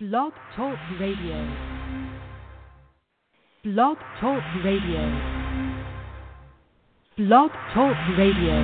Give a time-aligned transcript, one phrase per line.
[0.00, 1.54] Blog Talk Radio.
[3.62, 5.04] Blog Talk Radio.
[7.16, 8.56] Blog Talk Radio.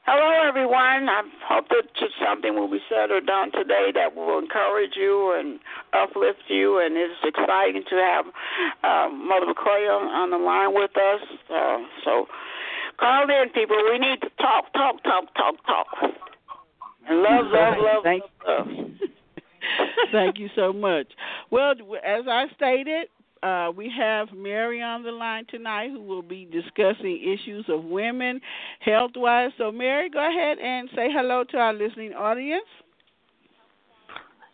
[0.07, 1.11] Hello, everyone.
[1.11, 1.91] I hope that
[2.23, 5.59] something will be said or done today that will encourage you and
[5.93, 6.79] uplift you.
[6.79, 8.25] And it's exciting to have
[8.87, 11.23] uh, Mother McCoy on, on the line with us.
[11.51, 12.27] Uh, so
[13.01, 13.75] call in, people.
[13.91, 15.87] We need to talk, talk, talk, talk, talk.
[17.09, 18.67] And love, love, love, Thank, love.
[20.13, 21.09] Thank you so much.
[21.51, 21.73] Well,
[22.07, 23.09] as I stated,
[23.43, 28.41] uh, we have Mary on the line tonight who will be discussing issues of women
[28.81, 29.51] health wise.
[29.59, 32.67] So, Mary, go ahead and say hello to our listening audience.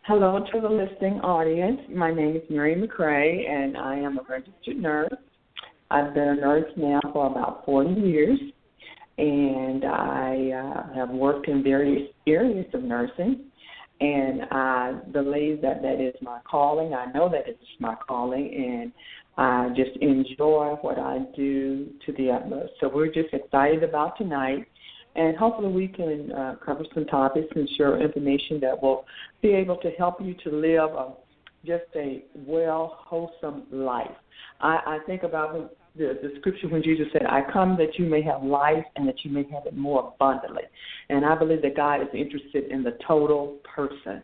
[0.04, 1.80] Hello to the listening audience.
[1.88, 5.12] My name is Mary McCray, and I am a registered nurse.
[5.92, 8.38] I've been a nurse now for about 40 years,
[9.18, 13.51] and I uh, have worked in various areas of nursing
[14.02, 16.92] and I believe that that is my calling.
[16.92, 18.92] I know that it's my calling, and
[19.36, 22.72] I just enjoy what I do to the utmost.
[22.80, 24.66] So we're just excited about tonight,
[25.14, 29.04] and hopefully we can uh, cover some topics and share information that will
[29.40, 31.12] be able to help you to live a,
[31.64, 34.10] just a well, wholesome life.
[34.60, 38.22] I, I think about the, the scripture when Jesus said, I come that you may
[38.22, 40.62] have life and that you may have it more abundantly.
[41.08, 44.22] And I believe that God is interested in the total person.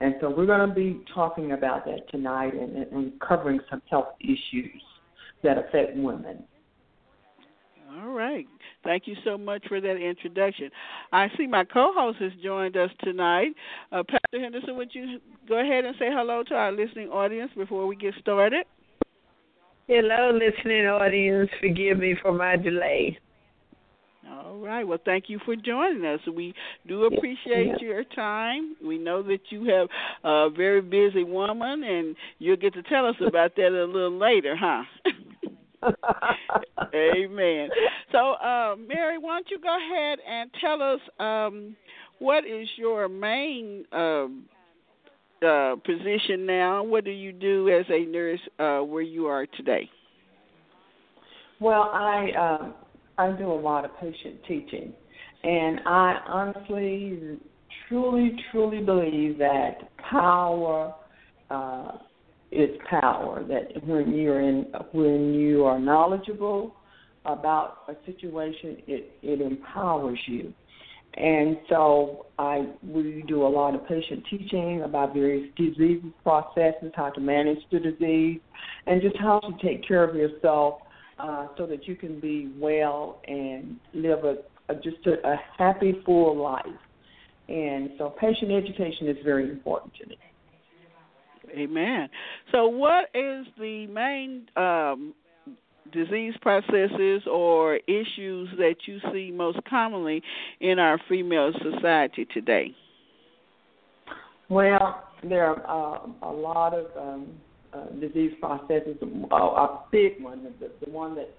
[0.00, 4.14] And so we're going to be talking about that tonight and, and covering some health
[4.20, 4.82] issues
[5.42, 6.44] that affect women.
[7.98, 8.46] All right.
[8.84, 10.70] Thank you so much for that introduction.
[11.12, 13.48] I see my co-host has joined us tonight.
[13.92, 17.86] Uh, Pastor Henderson, would you go ahead and say hello to our listening audience before
[17.86, 18.64] we get started?
[19.92, 21.50] Hello, listening audience.
[21.60, 23.18] Forgive me for my delay.
[24.30, 24.86] All right.
[24.86, 26.20] Well, thank you for joining us.
[26.32, 26.54] We
[26.86, 27.74] do appreciate yeah.
[27.80, 28.76] your time.
[28.84, 29.88] We know that you have
[30.22, 34.56] a very busy woman, and you'll get to tell us about that a little later,
[34.56, 34.84] huh?
[36.94, 37.70] Amen.
[38.12, 41.74] So, uh, Mary, why don't you go ahead and tell us um,
[42.20, 44.44] what is your main um,
[45.42, 46.82] uh, position now?
[46.82, 49.88] What do you do as a nurse uh, where you are today?
[51.60, 52.72] Well, I uh,
[53.18, 54.92] I do a lot of patient teaching,
[55.44, 57.38] and I honestly,
[57.88, 60.94] truly, truly believe that power
[61.50, 61.98] uh,
[62.50, 63.44] is power.
[63.46, 66.76] That when you're in, when you are knowledgeable
[67.26, 70.54] about a situation, it it empowers you.
[71.14, 77.10] And so I we do a lot of patient teaching about various disease processes, how
[77.10, 78.40] to manage the disease,
[78.86, 80.82] and just how to take care of yourself
[81.18, 84.36] uh, so that you can be well and live a,
[84.68, 86.64] a just a, a happy, full life.
[87.48, 90.16] And so patient education is very important to me.
[91.52, 92.08] Amen.
[92.52, 95.14] So, what is the main um,
[95.92, 100.22] disease processes or issues that you see most commonly
[100.60, 102.74] in our female society today?
[104.48, 107.28] Well, there are uh, a lot of um,
[107.72, 108.96] uh, disease processes.
[109.30, 111.30] Uh, a big one, the, the one that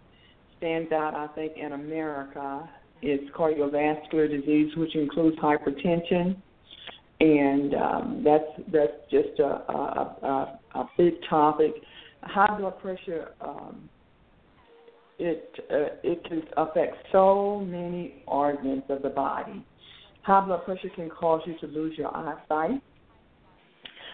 [0.57, 2.69] stands out, I think, in America
[3.01, 6.38] is cardiovascular disease, which includes hypertension,
[7.19, 11.74] and um, that's that's just a, a, a, a big topic.
[12.21, 13.89] High blood pressure um,
[15.21, 19.63] it uh, it can affect so many organs of the body,
[20.23, 22.81] High blood pressure can cause you to lose your eyesight.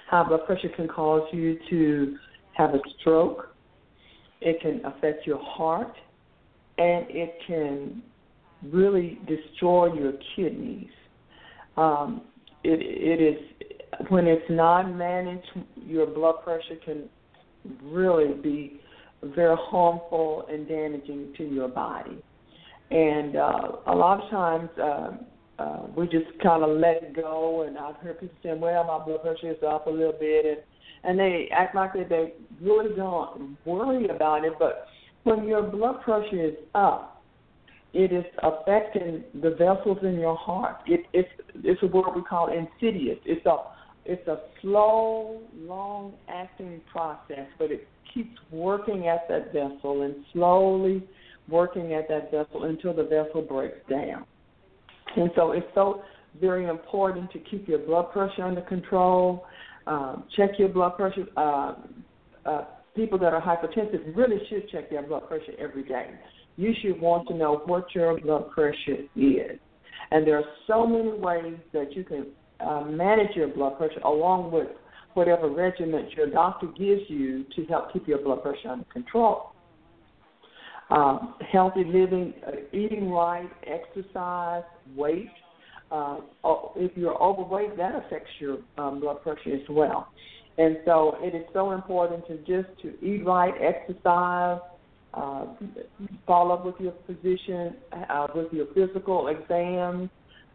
[0.09, 2.18] High blood pressure can cause you to
[2.54, 3.50] have a stroke.
[4.39, 5.94] It can affect your heart,
[6.77, 8.04] and it can
[8.71, 10.89] really destroy your kidneys.
[11.75, 12.21] Um,
[12.63, 17.09] it, it is when it's not managed, your blood pressure can
[17.83, 18.80] really be
[19.24, 22.24] very harmful and damaging to your body.
[22.92, 27.64] And uh, a lot of times uh, uh, we just kind of let it go.
[27.68, 30.58] And I've heard people saying, "Well, my blood pressure is up a little bit," and
[31.04, 34.54] and they act like they, they really don't worry about it.
[34.58, 34.88] But
[35.24, 37.22] when your blood pressure is up,
[37.94, 40.78] it is affecting the vessels in your heart.
[40.86, 43.18] It, it's it's a word we call insidious.
[43.25, 43.58] It's a
[44.07, 51.04] it's a slow, long acting process, but it keeps working at that vessel and slowly
[51.50, 54.25] working at that vessel until the vessel breaks down.
[55.15, 56.01] And so it's so
[56.39, 59.45] very important to keep your blood pressure under control.
[59.88, 61.25] Um, check your blood pressure.
[61.36, 61.75] Uh,
[62.45, 62.65] uh,
[62.95, 66.12] people that are hypertensive really should check their blood pressure every day.
[66.57, 69.59] You should want to know what your blood pressure is.
[70.12, 72.27] And there are so many ways that you can
[72.59, 74.68] uh, manage your blood pressure along with
[75.13, 79.51] whatever regimen your doctor gives you to help keep your blood pressure under control.
[80.89, 84.63] Um, healthy living, uh, eating right, exercise,
[84.95, 85.30] weight.
[85.92, 86.19] Uh,
[86.75, 90.07] if you're overweight, that affects your um, blood pressure as well.
[90.57, 94.59] And so it is so important to just to eat right, exercise,
[95.13, 95.45] uh,
[96.25, 97.75] follow up with your physician,
[98.09, 100.09] uh, with your physical exams,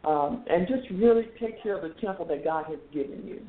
[0.05, 3.41] um, and just really take care of the temple that God has given you.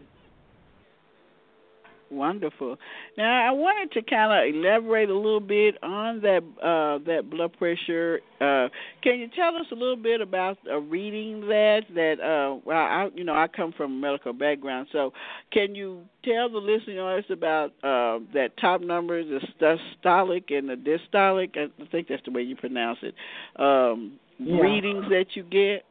[2.14, 2.78] Wonderful.
[3.18, 7.58] Now I wanted to kind of elaborate a little bit on that uh, that blood
[7.58, 8.20] pressure.
[8.40, 8.70] Uh,
[9.02, 11.82] can you tell us a little bit about uh, reading that?
[11.96, 15.12] That uh, well, I you know I come from a medical background, so
[15.52, 21.58] can you tell the listeners about uh, that top numbers, the systolic and the diastolic?
[21.58, 23.16] I think that's the way you pronounce it.
[23.60, 24.62] Um, yeah.
[24.62, 25.84] Readings that you get.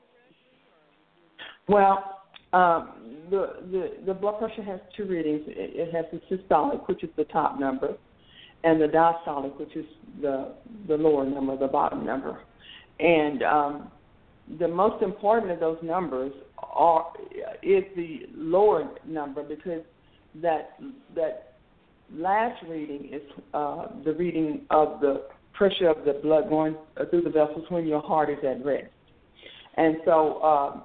[1.72, 2.20] Well,
[2.52, 2.90] um,
[3.30, 5.40] the, the the blood pressure has two readings.
[5.46, 7.96] It, it has the systolic, which is the top number,
[8.62, 9.86] and the diastolic, which is
[10.20, 10.52] the
[10.86, 12.38] the lower number, the bottom number.
[13.00, 13.90] And um,
[14.58, 16.32] the most important of those numbers
[16.62, 17.06] are
[17.62, 19.80] is the lower number because
[20.42, 20.78] that
[21.14, 21.54] that
[22.14, 23.22] last reading is
[23.54, 25.22] uh, the reading of the
[25.54, 26.76] pressure of the blood going
[27.08, 28.88] through the vessels when your heart is at rest.
[29.78, 30.36] And so.
[30.42, 30.80] Uh,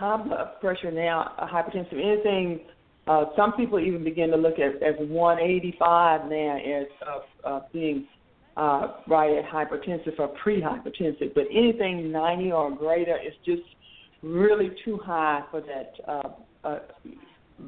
[0.00, 2.60] high blood pressure now, hypertensive, anything.
[3.06, 8.06] Uh, some people even begin to look at as 185 now as uh, uh, being
[8.56, 11.34] uh, right at hypertensive or pre-hypertensive.
[11.34, 13.62] But anything 90 or greater is just
[14.22, 16.28] really too high for that uh,
[16.64, 16.78] uh,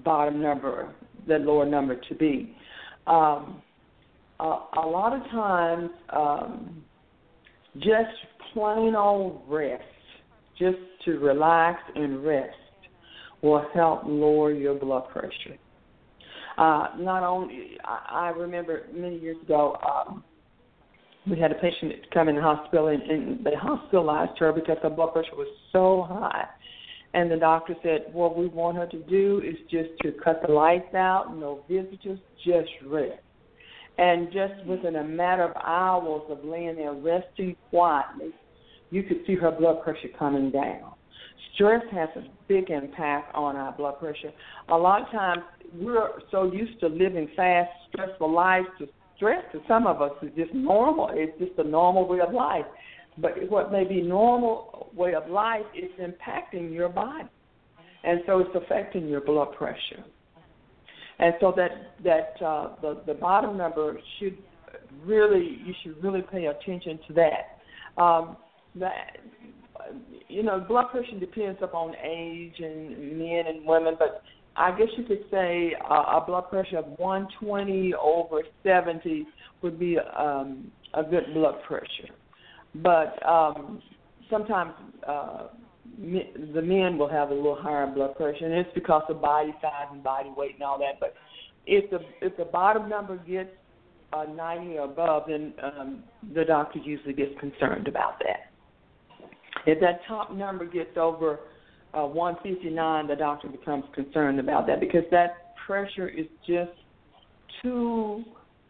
[0.04, 0.94] bottom number,
[1.28, 2.56] that lower number to be.
[3.06, 3.62] Um,
[4.40, 6.82] a, a lot of times, um,
[7.74, 8.16] just
[8.52, 9.82] plain old rest
[10.62, 12.56] just to relax and rest
[13.42, 15.58] will help lower your blood pressure.
[16.56, 20.22] Uh, not only, I, remember many years ago, um,
[21.28, 24.90] we had a patient come in the hospital and, and they hospitalized her because her
[24.90, 26.46] blood pressure was so high.
[27.14, 30.52] And the doctor said, What we want her to do is just to cut the
[30.52, 33.20] lights out, no visitors, just rest.
[33.98, 38.30] And just within a matter of hours of laying there resting quietly,
[38.92, 40.92] you could see her blood pressure coming down.
[41.54, 44.30] Stress has a big impact on our blood pressure.
[44.68, 45.42] A lot of times
[45.74, 50.30] we're so used to living fast, stressful lives to stress to some of us is
[50.36, 51.08] just normal.
[51.12, 52.66] It's just a normal way of life.
[53.18, 57.28] But what may be normal way of life is impacting your body.
[58.04, 60.04] And so it's affecting your blood pressure.
[61.18, 61.70] And so that
[62.04, 64.36] that uh, the the bottom number should
[65.04, 68.02] really you should really pay attention to that.
[68.02, 68.36] Um,
[68.76, 69.18] that
[70.28, 74.22] you know blood pressure depends upon age and men and women, but
[74.56, 79.26] I guess you could say uh, a blood pressure of 120 over 70
[79.62, 82.12] would be um, a good blood pressure.
[82.74, 83.82] But um,
[84.30, 84.72] sometimes
[85.06, 85.48] uh,
[85.98, 89.88] the men will have a little higher blood pressure, and it's because of body size
[89.90, 91.00] and body weight and all that.
[91.00, 91.14] But
[91.66, 93.50] if the if the bottom number gets
[94.12, 96.02] uh, 90 or above, then um,
[96.34, 98.51] the doctor usually gets concerned about that.
[99.66, 101.40] If that top number gets over
[101.94, 106.72] uh, 159, the doctor becomes concerned about that because that pressure is just
[107.62, 108.24] too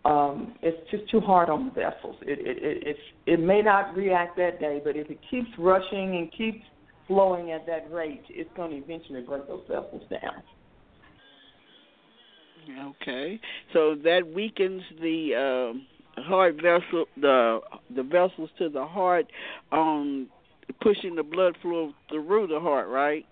[0.05, 2.17] um, it's just too hard on the vessels.
[2.23, 2.97] It, it it
[3.27, 6.65] it may not react that day, but if it keeps rushing and keeps
[7.07, 10.43] flowing at that rate, it's going to eventually break those vessels down.
[13.03, 13.41] Okay,
[13.73, 15.75] so that weakens the
[16.17, 17.61] uh, heart vessel, the
[17.95, 19.27] the vessels to the heart,
[19.71, 20.29] um,
[20.81, 23.25] pushing the blood flow through the heart, right?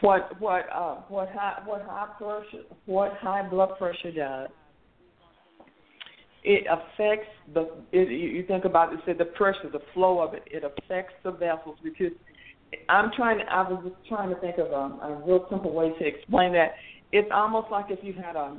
[0.00, 4.48] What what uh, what high what high pressure what high blood pressure does
[6.46, 7.68] it affects the.
[7.90, 10.44] It, you think about it, say the pressure, the flow of it.
[10.46, 12.12] It affects the vessels because
[12.88, 13.40] I'm trying.
[13.50, 16.74] I was just trying to think of a, a real simple way to explain that.
[17.10, 18.56] It's almost like if you had a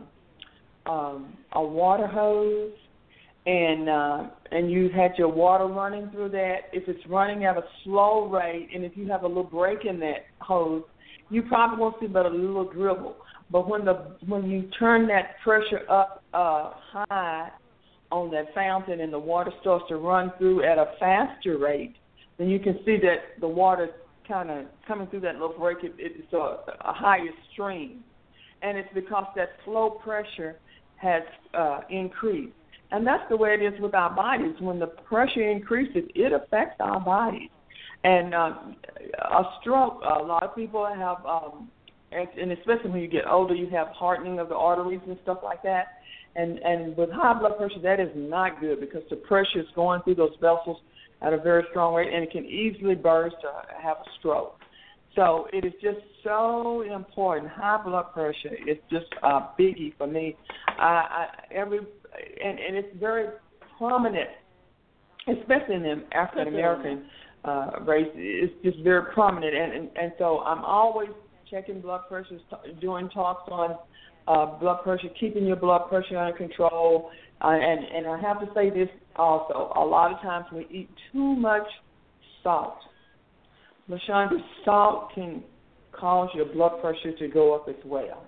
[0.86, 2.74] um, a water hose
[3.48, 6.58] and uh, and you've had your water running through that.
[6.74, 10.00] If it's running at a slow rate, and if you have a little break in
[10.02, 10.84] that hose,
[11.30, 13.16] you probably won't see but a little dribble.
[13.50, 17.50] But when the when you turn that pressure up uh, high
[18.12, 21.96] on that fountain and the water starts to run through at a faster rate,
[22.38, 23.90] then you can see that the water
[24.28, 25.78] kind of coming through that little break.
[25.84, 28.04] It, it's a, a higher stream,
[28.62, 30.58] and it's because that flow pressure
[30.98, 31.24] has
[31.54, 32.52] uh, increased.
[32.92, 34.56] And that's the way it is with our bodies.
[34.60, 37.50] When the pressure increases, it affects our bodies.
[38.04, 38.54] And uh,
[39.32, 41.70] a stroke, a lot of people have, um,
[42.12, 45.62] and especially when you get older, you have hardening of the arteries and stuff like
[45.64, 45.88] that.
[46.36, 50.02] And and with high blood pressure, that is not good because the pressure is going
[50.04, 50.78] through those vessels
[51.22, 54.56] at a very strong rate, and it can easily burst or have a stroke.
[55.16, 57.52] So it is just so important.
[57.52, 60.36] High blood pressure is just a biggie for me.
[60.78, 61.80] I, I every
[62.44, 63.28] and and it's very
[63.78, 64.30] prominent,
[65.28, 67.06] especially in the African American
[67.46, 68.08] uh, race.
[68.16, 71.10] It's just very prominent, and, and and so I'm always
[71.50, 73.78] checking blood pressures, t- doing talks on
[74.28, 77.12] uh, blood pressure, keeping your blood pressure under control.
[77.40, 79.72] Uh, and, and I have to say this also.
[79.76, 81.68] A lot of times we eat too much
[82.44, 82.78] salt.
[83.90, 85.44] LaShonda, salt can
[85.92, 88.26] cause your blood pressure to go up as well.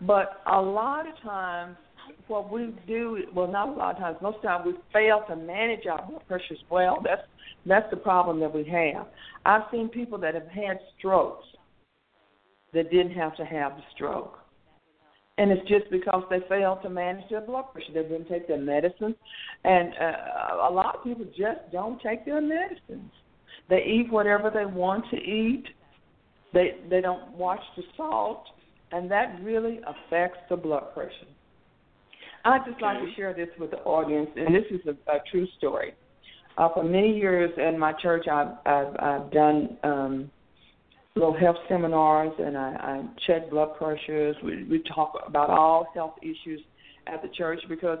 [0.00, 1.76] But a lot of times,
[2.28, 5.22] what we do, well, not a lot of times, most of the time we fail
[5.28, 6.98] to manage our blood pressure as well.
[7.04, 7.22] That's
[7.66, 9.06] that's the problem that we have.
[9.44, 11.44] I've seen people that have had strokes
[12.72, 14.38] that didn't have to have the stroke.
[15.38, 17.92] And it's just because they fail to manage their blood pressure.
[17.92, 19.14] They didn't take their medicine.
[19.64, 23.10] And uh, a lot of people just don't take their medicines.
[23.68, 25.64] They eat whatever they want to eat.
[26.54, 28.44] They they don't watch the salt,
[28.92, 31.10] and that really affects the blood pressure.
[32.46, 35.46] I'd just like to share this with the audience, and this is a, a true
[35.58, 35.94] story.
[36.56, 40.30] Uh, for many years in my church, I've I've, I've done um,
[41.16, 44.36] little health seminars and I, I check blood pressures.
[44.44, 46.60] We, we talk about all health issues
[47.06, 47.98] at the church because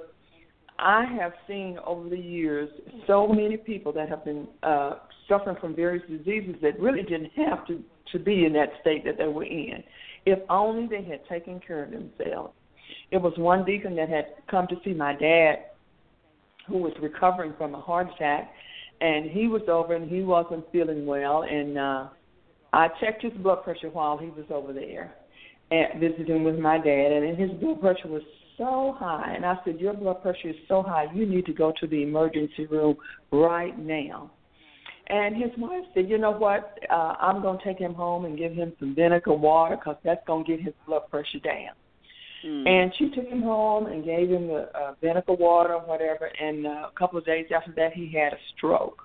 [0.78, 2.68] I have seen over the years
[3.06, 4.96] so many people that have been uh,
[5.28, 9.16] suffering from various diseases that really didn't have to, to be in that state that
[9.16, 9.82] they were in,
[10.26, 12.52] if only they had taken care of themselves.
[13.10, 15.56] It was one deacon that had come to see my dad,
[16.68, 18.50] who was recovering from a heart attack,
[19.00, 22.08] and he was over and he wasn't feeling well, and uh,
[22.72, 25.14] I checked his blood pressure while he was over there
[25.70, 28.22] and visiting with my dad, and his blood pressure was
[28.56, 29.32] so high.
[29.34, 32.02] And I said, Your blood pressure is so high, you need to go to the
[32.02, 32.96] emergency room
[33.32, 34.30] right now.
[35.08, 36.78] And his wife said, You know what?
[36.90, 40.24] Uh, I'm going to take him home and give him some vinegar water because that's
[40.26, 41.74] going to get his blood pressure down.
[42.46, 42.68] Mm.
[42.68, 46.26] And she took him home and gave him the uh, vinegar water or whatever.
[46.26, 49.02] And uh, a couple of days after that, he had a stroke.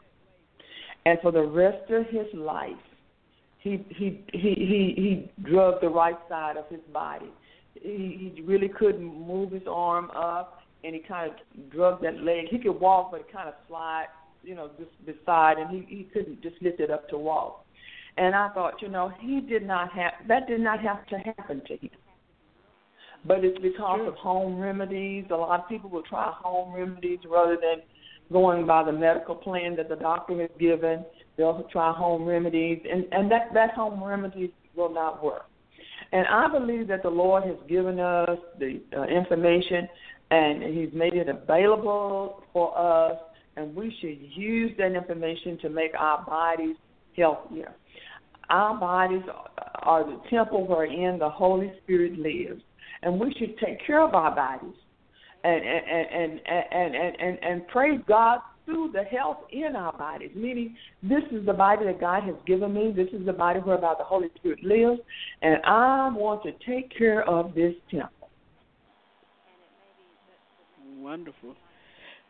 [1.05, 2.75] And for the rest of his life,
[3.60, 7.31] he he he he he drugged the right side of his body.
[7.74, 12.45] He he really couldn't move his arm up, and he kind of drugged that leg.
[12.50, 14.07] He could walk, but it kind of slide,
[14.43, 17.65] you know, just beside, and he he couldn't just lift it up to walk.
[18.17, 21.62] And I thought, you know, he did not have that did not have to happen
[21.67, 21.91] to him.
[23.25, 24.08] But it's because sure.
[24.08, 25.25] of home remedies.
[25.30, 27.84] A lot of people will try home remedies rather than
[28.32, 31.06] going by the medical plan that the doctor has given.
[31.38, 35.46] They'll try home remedies, and, and that, that home remedies will not work.
[36.12, 39.88] And I believe that the Lord has given us the uh, information
[40.32, 43.18] and He's made it available for us,
[43.58, 46.75] and we should use that information to make our bodies
[47.16, 47.74] healthier.
[48.50, 49.24] Our bodies
[49.84, 52.62] are the temple wherein the Holy Spirit lives,
[53.03, 54.75] and we should take care of our bodies
[55.43, 60.31] and and and and and and, and praise God through the health in our bodies.
[60.36, 62.93] Meaning, this is the body that God has given me.
[62.96, 65.01] This is the body whereby the Holy Spirit lives,
[65.41, 68.29] and I want to take care of this temple.
[71.00, 71.55] Wonderful.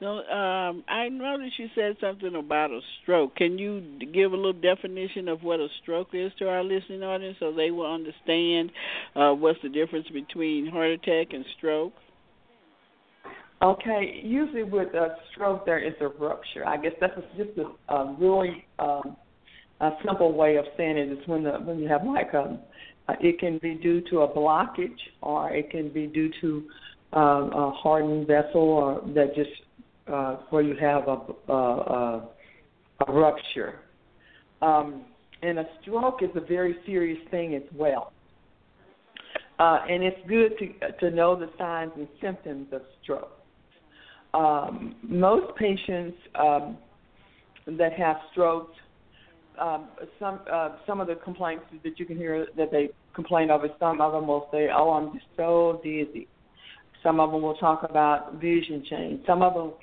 [0.02, 3.36] No, um, I noticed you said something about a stroke.
[3.36, 7.38] Can you give a little definition of what a stroke is to our listening audience,
[7.40, 8.72] so they will understand
[9.16, 11.94] uh, what's the difference between heart attack and stroke?
[13.62, 16.68] Okay, usually with a stroke there is a rupture.
[16.68, 19.16] I guess that's just a, a really um,
[19.82, 22.60] a simple way of saying it is when the when you have like a,
[23.08, 26.64] uh, it can be due to a blockage or it can be due to
[27.14, 29.52] um, a hardened vessel or that just
[30.08, 32.30] uh, where you have a, a,
[33.08, 33.80] a rupture.
[34.62, 35.06] Um,
[35.42, 38.14] and a stroke is a very serious thing as well.
[39.60, 43.38] Uh, and it's good to to know the signs and symptoms of stroke.
[44.34, 46.78] Um, most patients um,
[47.68, 48.76] that have strokes,
[49.60, 49.90] um,
[50.20, 53.72] some uh, some of the complaints that you can hear that they complain of is
[53.80, 56.28] some of them will say, "Oh, I'm just so dizzy."
[57.04, 59.26] Some of them will talk about vision change.
[59.26, 59.74] Some of them,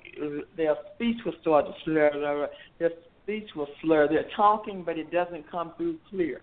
[0.56, 2.48] their speech will start to slur.
[2.78, 2.90] Their
[3.22, 4.08] speech will slur.
[4.08, 6.40] They're talking, but it doesn't come through clear.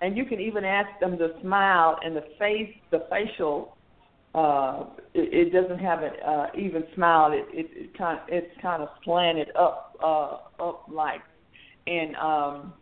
[0.00, 3.76] And you can even ask them to smile, and the face, the facial,
[4.34, 4.84] uh,
[5.14, 7.32] it, it doesn't have an uh, even smile.
[7.32, 11.20] It, it, it kind, of, it's kind of slanted up, uh, up like,
[11.86, 12.74] and um,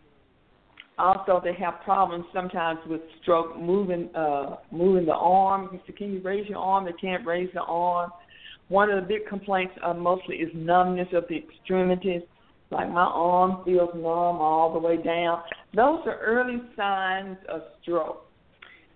[0.99, 5.78] also, they have problems sometimes with stroke moving uh, moving the arm.
[5.97, 6.87] Can you raise your arm?
[6.87, 8.11] They can't raise the arm.
[8.69, 12.23] One of the big complaints uh, mostly is numbness of the extremities.
[12.71, 15.43] Like my arm feels numb all the way down.
[15.75, 18.27] Those are early signs of stroke.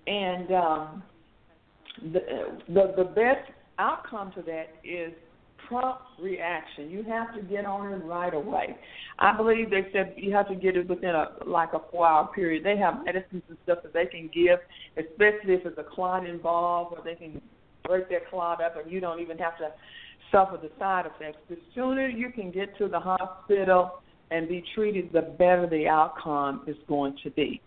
[0.06, 1.02] And um,
[2.12, 2.20] the,
[2.68, 3.48] the the best
[3.78, 5.12] outcome to that is
[5.68, 6.90] prompt reaction.
[6.90, 8.76] You have to get on it right away.
[9.20, 12.28] I believe they said you have to get it within a like a four hour
[12.34, 12.64] period.
[12.64, 14.58] They have medicines and stuff that they can give,
[14.96, 17.40] especially if it's a clot involved, or they can
[17.90, 19.72] break that clot up, and you don't even have to
[20.30, 21.38] suffer the side effects.
[21.48, 26.62] The sooner you can get to the hospital and be treated, the better the outcome
[26.68, 27.60] is going to be.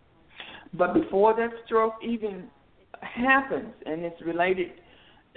[0.73, 2.47] But before that stroke even
[3.01, 4.71] happens, and it's related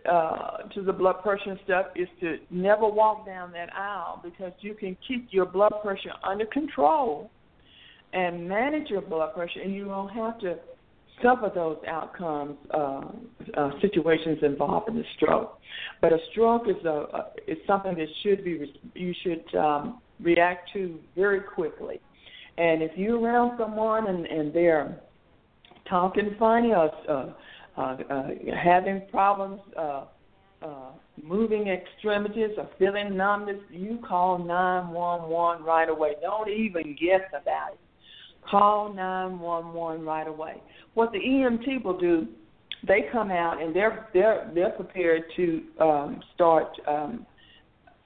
[0.08, 4.52] uh, to the blood pressure and stuff is to never walk down that aisle because
[4.60, 7.28] you can keep your blood pressure under control
[8.12, 10.56] and manage your blood pressure, and you won't have to
[11.22, 13.02] suffer those outcomes uh,
[13.56, 15.58] uh, situations involving a stroke.
[16.00, 20.70] But a stroke is a, a is something that should be you should um, react
[20.74, 22.00] to very quickly.
[22.58, 25.00] And if you're around someone and, and they're
[25.88, 27.32] talking funny or uh,
[27.76, 28.28] uh, uh,
[28.62, 30.04] having problems uh,
[30.62, 30.90] uh,
[31.22, 36.14] moving extremities or feeling numbness, you call 911 right away.
[36.22, 37.78] Don't even guess about it.
[38.50, 40.62] Call 911 right away.
[40.94, 42.26] What the EMT will do,
[42.86, 47.26] they come out and they're they're they're prepared to um, start um,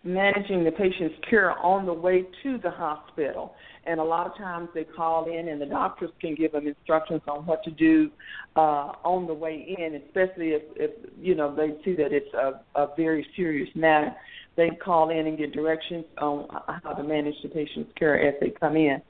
[0.03, 3.55] managing the patient's care on the way to the hospital.
[3.87, 7.23] And a lot of times they call in, and the doctors can give them instructions
[7.27, 8.11] on what to do
[8.57, 12.61] uh, on the way in, especially if, if you know they see that it's a,
[12.81, 14.15] a very serious matter.
[14.57, 16.47] They call in and get directions on
[16.83, 19.01] how to manage the patient's care as they come in.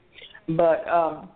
[0.57, 1.29] But um,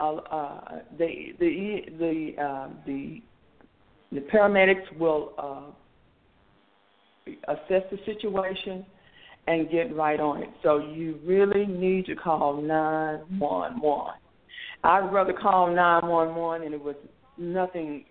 [0.00, 3.22] uh, uh, the the the uh, the
[4.12, 5.62] the paramedics will uh,
[7.48, 8.84] assess the situation
[9.46, 10.50] and get right on it.
[10.62, 14.12] So you really need to call 911.
[14.84, 16.96] I'd rather call 911 and it was
[17.38, 18.04] nothing,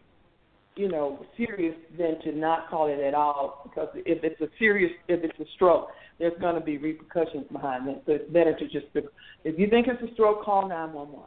[0.78, 4.92] you know, serious than to not call it at all because if it's a serious,
[5.08, 8.04] if it's a stroke, there's going to be repercussions behind that.
[8.06, 8.86] So it's better to just,
[9.44, 11.26] if you think it's a stroke, call 911.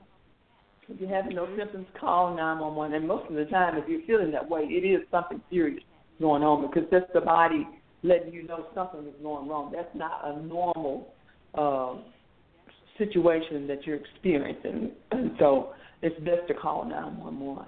[0.89, 2.97] If you're having no symptoms, call 911.
[2.97, 5.83] And most of the time, if you're feeling that way, it is something serious
[6.21, 7.67] going on because that's the body
[8.03, 9.73] letting you know something is going wrong.
[9.75, 11.13] That's not a normal
[11.55, 11.97] uh,
[12.99, 17.65] situation that you're experiencing, and so it's best to call 911.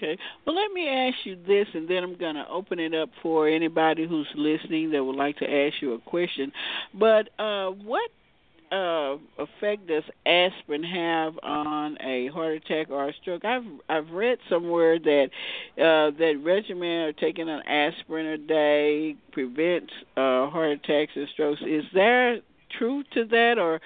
[0.00, 0.16] Okay.
[0.46, 3.46] Well, let me ask you this, and then I'm going to open it up for
[3.46, 6.52] anybody who's listening that would like to ask you a question.
[6.98, 8.10] But uh, what
[8.72, 13.44] uh, effect does aspirin have on a heart attack or a stroke?
[13.44, 15.26] I've I've read somewhere that
[15.76, 21.60] uh, that regimen or taking an aspirin a day prevents uh, heart attacks and strokes.
[21.60, 22.38] Is there
[22.78, 23.82] truth to that, or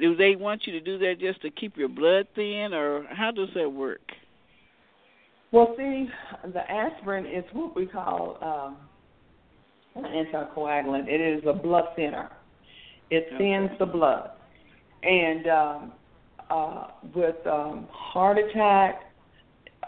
[0.00, 3.30] do they want you to do that just to keep your blood thin, or how
[3.30, 4.00] does that work?
[5.52, 6.08] Well, see,
[6.52, 11.08] the aspirin is what we call um, an anticoagulant.
[11.08, 12.30] It is a blood thinner
[13.12, 14.30] it thins the blood.
[15.02, 15.92] And um,
[16.48, 19.02] uh, with um, heart attack,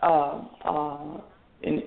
[0.03, 1.21] uh, uh,
[1.63, 1.83] in,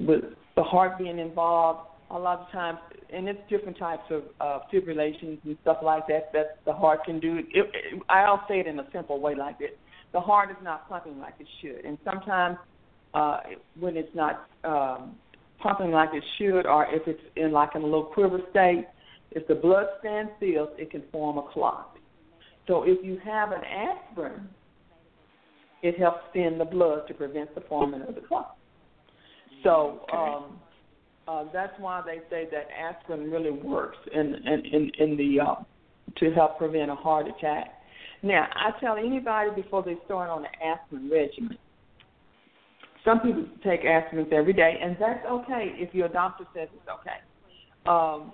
[0.00, 0.24] with
[0.56, 2.78] the heart being involved, a lot of times,
[3.12, 7.18] and it's different types of uh, fibrillations and stuff like that that the heart can
[7.18, 7.38] do.
[7.38, 9.70] It, it, I'll say it in a simple way like this:
[10.12, 12.58] the heart is not pumping like it should, and sometimes
[13.14, 13.40] uh,
[13.78, 15.16] when it's not um,
[15.62, 18.86] pumping like it should, or if it's in like in a little quiver state,
[19.30, 21.96] if the blood stands still, it can form a clot.
[22.66, 24.48] So if you have an aspirin,
[25.82, 28.56] it helps thin the blood to prevent the forming of the clot.
[29.62, 30.58] So um,
[31.26, 35.54] uh, that's why they say that aspirin really works in in in, in the uh,
[36.16, 37.68] to help prevent a heart attack.
[38.22, 41.58] Now, I tell anybody before they start on the aspirin regimen.
[43.04, 47.20] Some people take aspirins every day, and that's okay if your doctor says it's okay.
[47.86, 48.32] Um,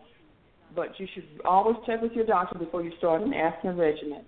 [0.74, 4.24] but you should always check with your doctor before you start an aspirin regimen.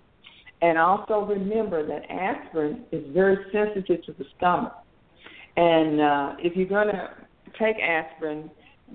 [0.61, 4.73] And also remember that aspirin is very sensitive to the stomach.
[5.55, 7.09] And uh, if you're going to
[7.59, 8.49] take aspirin,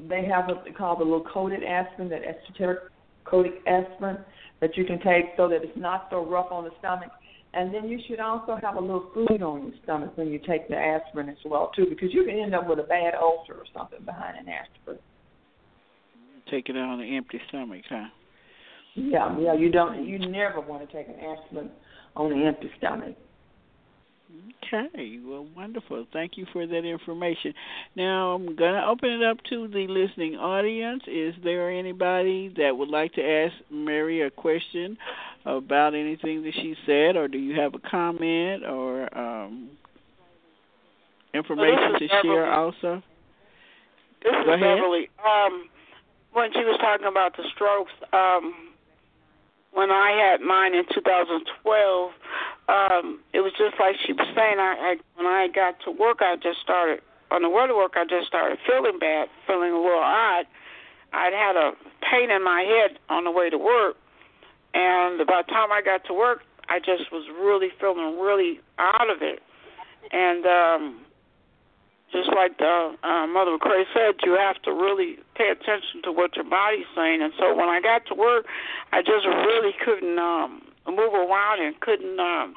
[0.09, 2.81] they have what they call the little coated aspirin, that enteric
[3.25, 4.19] coated aspirin
[4.61, 7.11] that you can take so that it's not so rough on the stomach.
[7.59, 10.69] And then you should also have a little food on your stomach when you take
[10.69, 13.65] the aspirin as well too, because you can end up with a bad ulcer or
[13.77, 15.01] something behind an aspirin.
[16.49, 18.07] Take it on an empty stomach, huh?
[18.95, 19.55] Yeah, yeah.
[19.55, 20.07] You don't.
[20.07, 21.71] You never want to take an aspirin
[22.15, 23.17] on an empty stomach.
[24.63, 26.07] Okay, well, wonderful.
[26.13, 27.55] Thank you for that information.
[27.97, 31.03] Now, I'm going to open it up to the listening audience.
[31.07, 34.99] Is there anybody that would like to ask Mary a question
[35.57, 39.71] about anything that she said, or do you have a comment or um,
[41.33, 43.03] information well, to share also?
[44.23, 44.77] This Go is ahead.
[44.77, 45.09] Beverly.
[45.25, 45.69] Um,
[46.33, 48.75] when she was talking about the strokes, um,
[49.73, 52.13] when I had mine in 2012,
[52.69, 54.59] um, it was just like she was saying.
[54.59, 57.93] I, I when I got to work, I just started on the way to work.
[57.97, 60.45] I just started feeling bad, feeling a little odd.
[61.13, 61.73] I'd had a
[62.05, 63.97] pain in my head on the way to work,
[64.75, 69.11] and by the time I got to work, I just was really feeling really out
[69.11, 69.41] of it.
[70.13, 71.01] And um,
[72.13, 76.37] just like the uh, Mother McCray said, you have to really pay attention to what
[76.37, 77.23] your body's saying.
[77.23, 78.47] And so when I got to work,
[78.93, 82.55] I just really couldn't um, move around and couldn't um,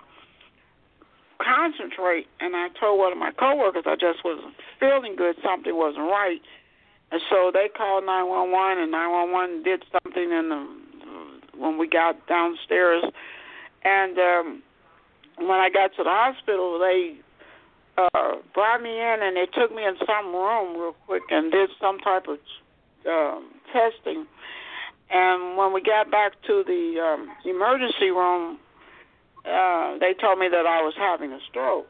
[1.40, 2.28] concentrate.
[2.40, 5.36] And I told one of my coworkers I just wasn't feeling good.
[5.44, 6.40] Something wasn't right.
[7.12, 10.81] And so they called 911, and 911 did something in the
[11.58, 13.04] when we got downstairs.
[13.84, 14.64] And um,
[15.38, 17.18] when I got to the hospital, they
[17.98, 21.70] uh, brought me in and they took me in some room real quick and did
[21.80, 22.38] some type of
[23.08, 24.26] um, testing.
[25.10, 28.60] And when we got back to the um, emergency room,
[29.44, 31.88] uh, they told me that I was having a stroke.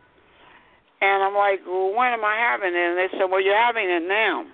[1.02, 2.78] And I'm like, well, when am I having it?
[2.78, 4.46] And they said, well, you're having it now.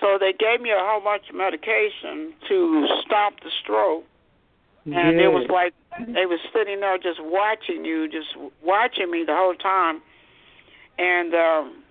[0.00, 4.04] So they gave me a whole bunch of medication to stop the stroke.
[4.86, 5.74] And it was like
[6.06, 8.28] they was sitting there just watching you, just
[8.64, 10.00] watching me the whole time.
[10.98, 11.84] And um,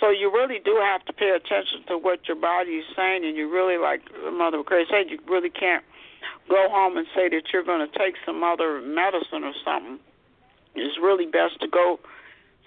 [0.00, 3.36] so you really do have to pay attention to what your body is saying, and
[3.36, 4.00] you really, like
[4.32, 5.84] Mother McCray said, you really can't
[6.48, 9.98] go home and say that you're going to take some other medicine or something.
[10.74, 11.98] It's really best to go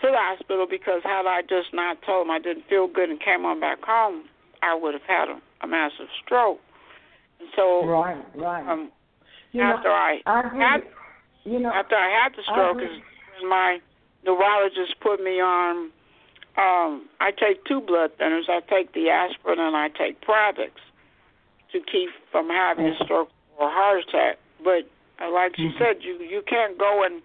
[0.02, 3.20] to the hospital because had I just not told them I didn't feel good and
[3.20, 4.24] came on back home,
[4.62, 6.60] I would have had a, a massive stroke.
[7.40, 8.68] And so, right, right.
[8.68, 8.92] Um,
[9.52, 10.60] you after know, I, I agree.
[10.60, 10.82] had,
[11.46, 13.02] you know, after I had the stroke, is
[13.40, 13.80] when my
[14.26, 15.92] neurologist put me on.
[16.58, 18.50] Um, I take two blood thinners.
[18.50, 20.72] I take the aspirin and I take Plavix
[21.72, 24.38] to keep from having a stroke or a heart attack.
[24.64, 24.90] But
[25.24, 25.78] uh, like she Mhm.
[25.78, 27.22] said, you you can't go and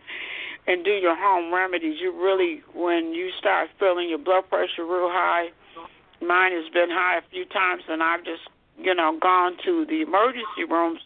[0.67, 2.01] and do your home remedies.
[2.01, 5.49] You really, when you start feeling your blood pressure real high,
[6.21, 8.43] mine has been high a few times, and I've just
[8.79, 11.01] you know gone to the emergency rooms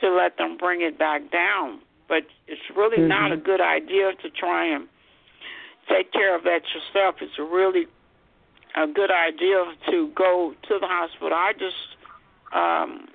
[0.00, 1.80] to let them bring it back down.
[2.08, 4.88] But it's really not a good idea to try and
[5.88, 7.16] take care of that yourself.
[7.20, 7.86] It's really
[8.76, 11.32] a good idea to go to the hospital.
[11.32, 11.96] I just
[12.52, 13.08] um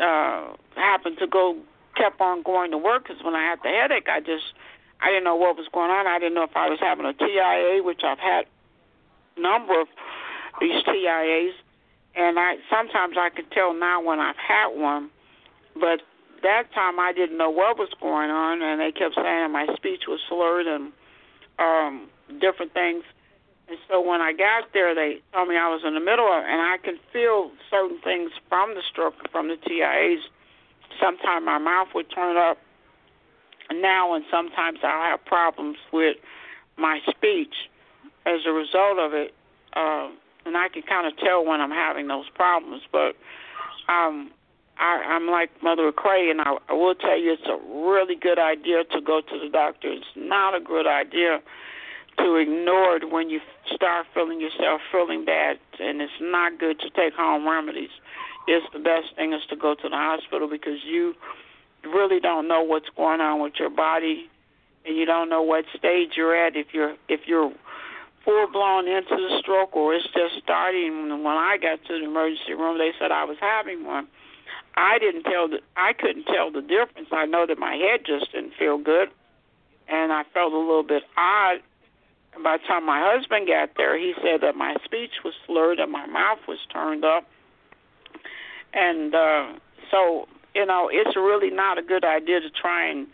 [0.00, 1.56] uh happened to go
[1.96, 4.54] kept on going to work because when I had the headache, I just
[5.02, 6.06] I didn't know what was going on.
[6.06, 8.46] I didn't know if I was having a TIA, which I've had
[9.36, 9.88] a number of
[10.60, 11.54] these TIAs,
[12.14, 15.10] and I sometimes I can tell now when I've had one,
[15.74, 16.02] but
[16.42, 20.02] that time I didn't know what was going on, and they kept saying my speech
[20.06, 20.92] was slurred and
[21.58, 22.08] um
[22.40, 23.02] different things.
[23.68, 26.44] And so when I got there, they told me I was in the middle of,
[26.44, 30.22] and I can feel certain things from the stroke, from the TIAs.
[31.00, 32.58] Sometimes my mouth would turn up
[33.70, 36.16] now, and sometimes I'll have problems with
[36.76, 37.54] my speech
[38.26, 39.34] as a result of it.
[39.74, 40.08] Uh,
[40.44, 42.82] and I can kind of tell when I'm having those problems.
[42.90, 43.16] But
[43.88, 44.30] um,
[44.78, 48.38] I, I'm like Mother Cray, and I, I will tell you it's a really good
[48.38, 49.92] idea to go to the doctor.
[49.92, 51.40] It's not a good idea
[52.18, 53.40] to ignore it when you
[53.74, 57.90] start feeling yourself feeling bad, and it's not good to take home remedies.
[58.46, 61.14] It's the best thing is to go to the hospital because you
[61.84, 64.30] really don't know what's going on with your body,
[64.84, 66.56] and you don't know what stage you're at.
[66.56, 67.52] If you're if you're
[68.24, 71.08] full blown into the stroke or it's just starting.
[71.08, 74.08] When I got to the emergency room, they said I was having one.
[74.76, 77.08] I didn't tell the I couldn't tell the difference.
[77.12, 79.08] I know that my head just didn't feel good,
[79.88, 81.58] and I felt a little bit odd.
[82.34, 85.78] And by the time my husband got there, he said that my speech was slurred
[85.78, 87.26] and my mouth was turned up,
[88.72, 89.52] and uh,
[89.90, 93.06] so you know it's really not a good idea to try and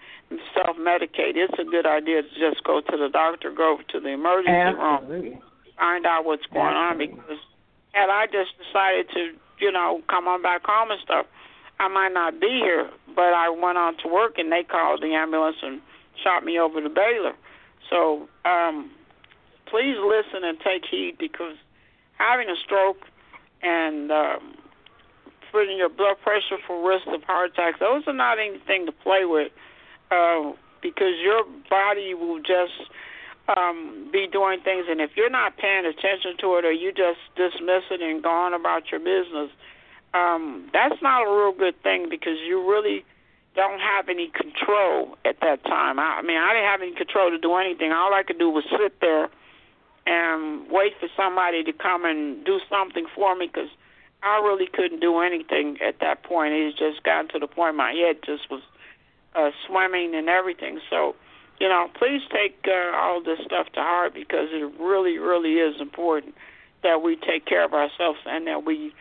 [0.54, 1.36] self medicate.
[1.36, 5.30] It's a good idea to just go to the doctor, go to the emergency Absolutely.
[5.30, 5.42] room,
[5.78, 7.14] find out what's going Absolutely.
[7.14, 7.16] on.
[7.16, 7.38] Because
[7.92, 11.26] had I just decided to, you know, come on back home and stuff,
[11.80, 12.90] I might not be here.
[13.14, 15.80] But I went on to work, and they called the ambulance and
[16.22, 17.34] shot me over to Baylor.
[17.88, 18.90] So um,
[19.66, 21.56] please listen and take heed because
[22.18, 22.98] having a stroke
[23.62, 24.54] and um,
[25.50, 29.24] putting your blood pressure for risk of heart attacks, those are not anything to play
[29.24, 29.52] with
[30.10, 32.88] uh, because your body will just
[33.56, 37.20] um, be doing things, and if you're not paying attention to it or you just
[37.36, 39.50] dismiss it and go on about your business,
[40.14, 43.04] um, that's not a real good thing because you really
[43.54, 45.98] don't have any control at that time.
[45.98, 47.92] I, I mean, I didn't have any control to do anything.
[47.92, 49.28] All I could do was sit there
[50.06, 53.68] and wait for somebody to come and do something for me because
[54.22, 56.52] I really couldn't do anything at that point.
[56.52, 58.62] It just gotten to the point my head just was
[59.34, 60.80] uh, swimming and everything.
[60.90, 61.14] So,
[61.60, 65.80] you know, please take uh, all this stuff to heart because it really, really is
[65.80, 66.34] important
[66.82, 68.92] that we take care of ourselves and that we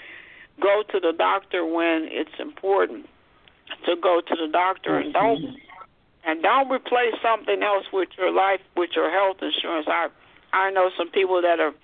[0.61, 3.07] go to the doctor when it's important
[3.85, 5.57] to go to the doctor and don't
[6.25, 9.87] and don't replace something else with your life with your health insurance.
[9.87, 10.07] I
[10.53, 11.75] I know some people that have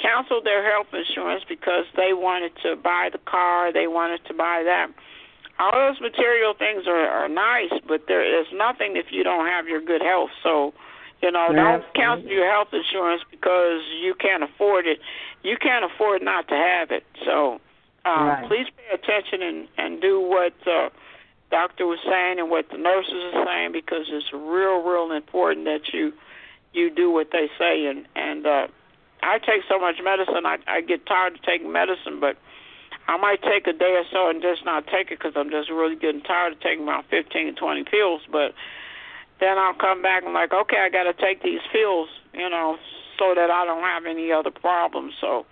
[0.00, 4.62] canceled their health insurance because they wanted to buy the car, they wanted to buy
[4.64, 4.88] that.
[5.58, 9.68] All those material things are, are nice, but there is nothing if you don't have
[9.68, 10.30] your good health.
[10.42, 10.74] So,
[11.22, 11.94] you know, don't Absolutely.
[11.94, 14.98] cancel your health insurance because you can't afford it.
[15.42, 17.04] You can't afford not to have it.
[17.24, 17.60] So,
[18.04, 18.48] um, Right.
[18.48, 20.90] please pay attention and and do what uh,
[21.50, 25.92] doctor was saying and what the nurses are saying because it's real, real important that
[25.94, 26.12] you
[26.72, 27.86] you do what they say.
[27.86, 28.66] And and uh,
[29.24, 32.36] I take so much medicine, I I get tired of taking medicine, but
[33.06, 35.70] I might take a day or so and just not take it because I'm just
[35.70, 38.22] really getting tired of taking about 15 to 20 pills.
[38.30, 38.54] But
[39.40, 42.78] then I'll come back and like, okay, I got to take these pills, you know,
[43.18, 45.12] so that I don't have any other problems.
[45.20, 45.44] So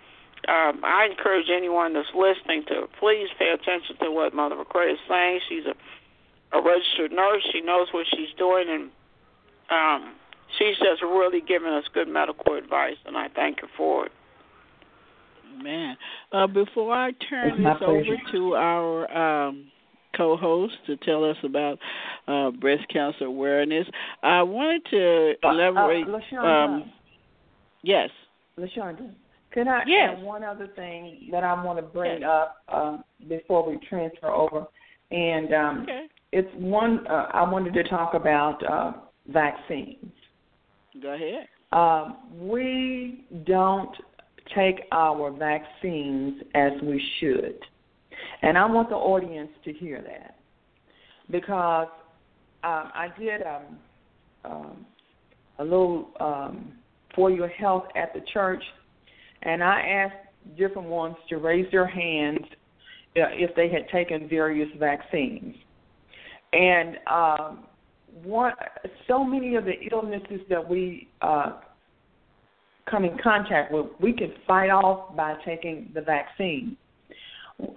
[0.47, 4.99] um, I encourage anyone that's listening to please pay attention to what Mother McCray is
[5.07, 5.39] saying.
[5.47, 5.75] She's a,
[6.57, 7.45] a registered nurse.
[7.53, 8.89] She knows what she's doing, and
[9.69, 10.15] um,
[10.57, 14.11] she's just really giving us good medical advice, and I thank her for it.
[15.61, 15.95] Man,
[16.31, 19.67] uh, before I turn It's my this over to our um,
[20.17, 21.77] co-host to tell us about
[22.27, 23.87] uh, breast cancer awareness,
[24.23, 26.07] I wanted to elaborate.
[26.07, 26.91] Uh, um,
[27.83, 28.09] yes.
[28.59, 29.13] LaShonda,
[29.51, 30.17] could I Yes.
[30.17, 34.65] add one other thing that I want to bring up uh, before we transfer over?
[35.11, 36.07] And um, Okay.
[36.31, 38.93] it's one uh, I wanted to talk about uh,
[39.27, 40.11] vaccines.
[41.01, 41.47] Go ahead.
[41.71, 43.95] Um, we don't
[44.55, 47.57] take our vaccines as we should.
[48.41, 50.37] And I want the audience to hear that
[51.31, 51.87] because
[52.63, 53.77] um, I did um,
[54.45, 54.85] um,
[55.59, 56.73] a little um,
[57.15, 58.63] for your health at the church,
[59.41, 62.39] and I asked different ones to raise their hands
[63.15, 65.55] uh, if they had taken various vaccines.
[66.51, 67.65] And um,
[68.21, 68.53] one,
[69.07, 71.53] so many of the illnesses that we uh,
[72.89, 76.77] come in contact with, we can fight off by taking the vaccine.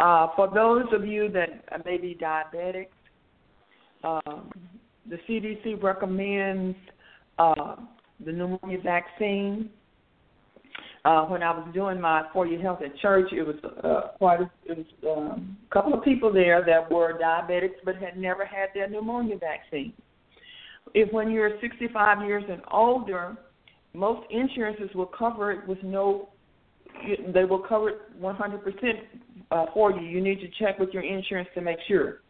[0.01, 2.89] Uh, for those of you that may be diabetics,
[4.05, 4.51] um,
[5.09, 6.77] the CDC recommends
[7.39, 7.77] uh,
[8.25, 9.71] the pneumonia vaccine.
[11.05, 14.41] Uh, when I was doing my For Your Health at church, it was uh, quite
[14.41, 18.45] a, it was um, a couple of people there that were diabetics but had never
[18.45, 19.93] had their pneumonia vaccine.
[20.95, 23.37] If when you're 65 years and older,
[23.95, 26.31] most insurances will cover it with no
[27.35, 28.65] they will cover it 100%
[29.51, 30.01] uh, for you.
[30.01, 32.21] You need to check with your insurance to make sure.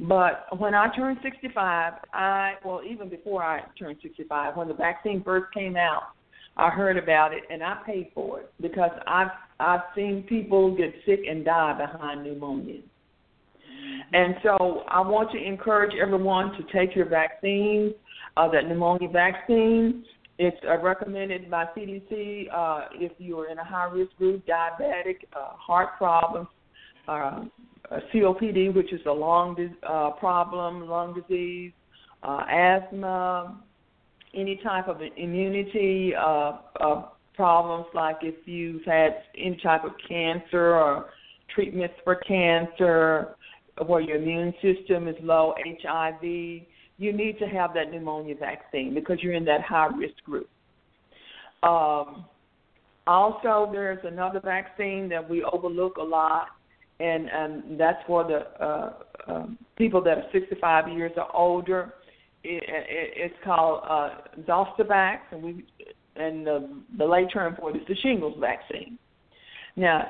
[0.00, 5.22] But when I turned 65, I well even before I turned 65, when the vaccine
[5.22, 6.02] first came out,
[6.56, 10.94] I heard about it and I paid for it because I've I've seen people get
[11.06, 12.80] sick and die behind pneumonia.
[14.12, 17.94] And so I want to encourage everyone to take your vaccine,
[18.36, 20.04] uh, that pneumonia vaccine.
[20.38, 25.56] It's uh, recommended by CDC uh, if you're in a high risk group, diabetic, uh,
[25.56, 26.48] heart problems,
[27.08, 27.44] uh,
[28.12, 29.56] COPD, which is a lung
[29.88, 31.72] uh, problem, lung disease,
[32.22, 33.60] uh, asthma,
[34.34, 37.02] any type of immunity uh, uh,
[37.34, 41.10] problems, like if you've had any type of cancer or
[41.54, 43.36] treatments for cancer,
[43.84, 49.18] where your immune system is low, HIV, you need to have that pneumonia vaccine because
[49.22, 50.48] you're in that high risk group.
[51.62, 52.24] Um,
[53.06, 56.48] also, there's another vaccine that we overlook a lot,
[56.98, 58.92] and, and that's for the uh,
[59.28, 61.94] uh, people that are 65 years or older.
[62.42, 64.10] It, it, it's called uh,
[64.48, 65.64] Zostavax, and we
[66.18, 68.98] and the, the lay term for it is the shingles vaccine.
[69.76, 70.08] Now,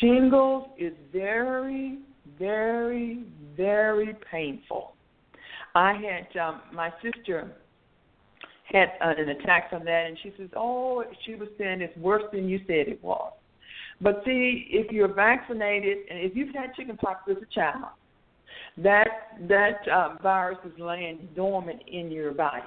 [0.00, 1.98] shingles is very,
[2.38, 3.24] very,
[3.56, 4.94] very painful.
[5.74, 7.52] I had um, my sister
[8.64, 12.24] had uh, an attack from that, and she says, "Oh, she was saying it's worse
[12.32, 13.32] than you said it was."
[14.00, 17.92] But see, if you're vaccinated and if you've had chickenpox as a child,
[18.78, 19.08] that
[19.48, 22.62] that uh, virus is laying dormant in your body,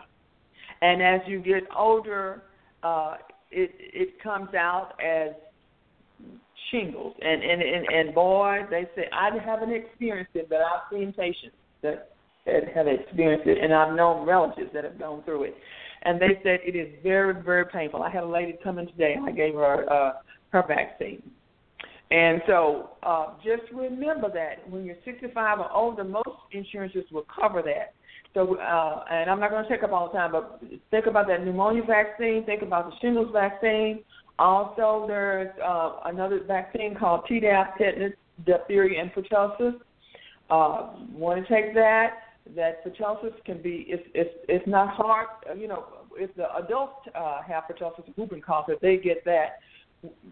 [0.82, 2.44] and as you get older,
[2.84, 3.15] uh,
[3.52, 5.34] it it comes out as
[6.72, 7.15] shingles.
[7.22, 11.56] And and and, and boy, they say I haven't experienced it, but I've seen patients
[11.82, 12.12] that
[12.46, 15.56] that have experienced it, and I've known relatives that have gone through it.
[16.04, 18.04] And they said it is very, very painful.
[18.04, 19.15] I had a lady come in today.
[19.22, 20.13] I gave her uh,
[20.52, 21.22] her vaccine.
[22.12, 27.63] And so uh, just remember that when you're 65 or older, most insurances will cover
[27.63, 27.94] that.
[28.36, 31.28] So, uh, and I'm not going to take up all the time, but think about
[31.28, 32.44] that pneumonia vaccine.
[32.46, 34.04] Think about the shingles vaccine.
[34.38, 38.13] Also, there's uh, another vaccine called Tdap, tetanus,
[38.45, 39.76] diphtheria, and pertussis.
[40.50, 42.17] Uh, want to take that?
[42.56, 45.28] That pertussis can be it's it's it's not hard.
[45.58, 49.60] You know, if the adults uh, have pertussis, whooping cough, if they get that,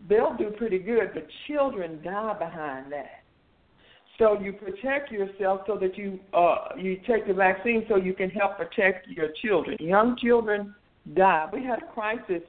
[0.07, 1.11] they'll do pretty good.
[1.13, 3.23] But children die behind that.
[4.19, 8.29] So you protect yourself so that you uh, you take the vaccine so you can
[8.29, 9.77] help protect your children.
[9.79, 10.75] Young children
[11.15, 11.49] die.
[11.51, 12.43] We had a crisis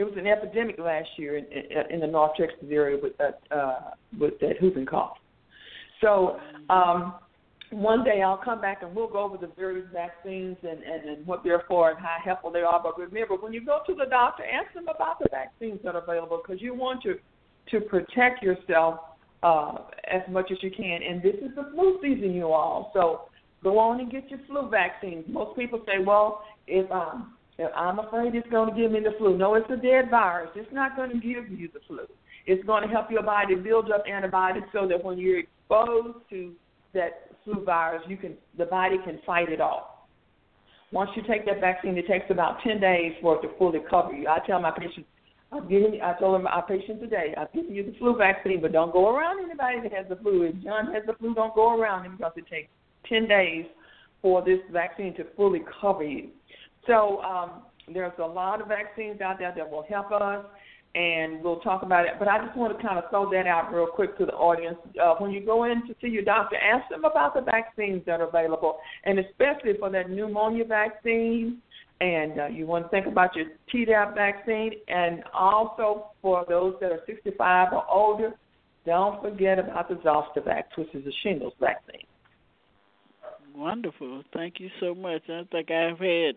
[0.00, 1.44] it was an epidemic last year in,
[1.90, 5.18] in, the North Texas area with that uh, with that whooping cough.
[6.00, 7.16] So um,
[7.68, 11.26] one day I'll come back and we'll go over the various vaccines and, and, and
[11.26, 12.82] what they're for and how helpful they are.
[12.82, 16.02] But remember, when you go to the doctor, ask them about the vaccines that are
[16.02, 17.16] available because you want to
[17.70, 19.00] to protect yourself
[19.42, 19.74] uh,
[20.10, 21.00] as much as you can.
[21.06, 22.90] And this is the flu season, you all.
[22.94, 23.28] So
[23.62, 25.26] go on and get your flu vaccines.
[25.28, 27.34] Most people say, well, if um,
[27.74, 29.36] I'm afraid it's going to give me the flu.
[29.36, 30.50] No, it's a dead virus.
[30.54, 32.00] It's not going to give you the flu.
[32.46, 36.52] It's going to help your body build up antibodies so that when you're exposed to
[36.94, 39.84] that flu virus, you can the body can fight it off.
[40.92, 44.12] Once you take that vaccine, it takes about 10 days for it to fully cover
[44.12, 44.26] you.
[44.26, 45.06] I tell my patients,
[45.52, 48.92] I'm giving, I told my patient today, I'm giving you the flu vaccine, but don't
[48.92, 50.42] go around anybody that has the flu.
[50.42, 52.68] If John has the flu, don't go around him because it takes
[53.08, 53.66] 10 days
[54.20, 56.30] for this vaccine to fully cover you.
[56.86, 57.62] So um,
[57.92, 60.44] there's a lot of vaccines out there that will help us,
[60.94, 62.12] and we'll talk about it.
[62.18, 64.78] But I just want to kind of throw that out real quick to the audience.
[65.00, 68.20] Uh, when you go in to see your doctor, ask them about the vaccines that
[68.20, 71.58] are available, and especially for that pneumonia vaccine.
[72.00, 76.92] And uh, you want to think about your Tdap vaccine, and also for those that
[76.92, 78.32] are 65 or older,
[78.86, 82.06] don't forget about the Zostavax, which is a shingles vaccine.
[83.54, 84.22] Wonderful.
[84.32, 85.22] Thank you so much.
[85.28, 86.36] I think I've had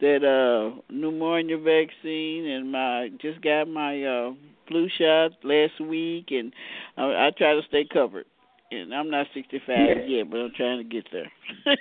[0.00, 4.32] that uh pneumonia vaccine and my just got my uh
[4.68, 6.52] flu shot last week and
[6.96, 8.26] I, I try to stay covered.
[8.72, 9.94] And I'm not 65 yeah.
[10.06, 11.30] yet, but I'm trying to get there.
[11.64, 11.72] so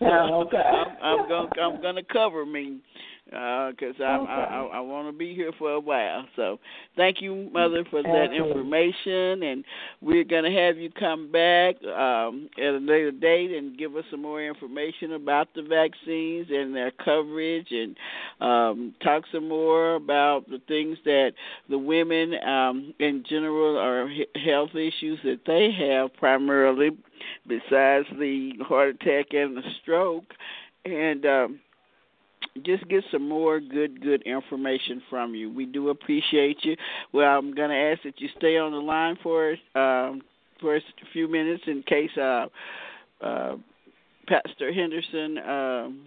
[0.06, 0.56] oh, okay.
[0.56, 2.80] I'm, I'm going I'm going to cover me
[3.26, 4.32] because uh, I, okay.
[4.32, 6.24] I I, I want to be here for a while.
[6.36, 6.58] So
[6.96, 9.64] thank you, Mother, for that information, and
[10.00, 14.04] we're going to have you come back um, at a later date and give us
[14.10, 17.96] some more information about the vaccines and their coverage, and
[18.40, 21.32] um, talk some more about the things that
[21.68, 24.08] the women um, in general are
[24.44, 26.90] health issues that they have primarily,
[27.48, 30.32] besides the heart attack and the stroke,
[30.84, 31.60] and um,
[32.64, 35.52] just get some more good good information from you.
[35.52, 36.76] We do appreciate you.
[37.12, 40.22] Well, I'm going to ask that you stay on the line for um,
[40.60, 40.80] for a
[41.12, 42.46] few minutes in case uh,
[43.20, 43.56] uh,
[44.26, 46.00] Pastor Henderson um,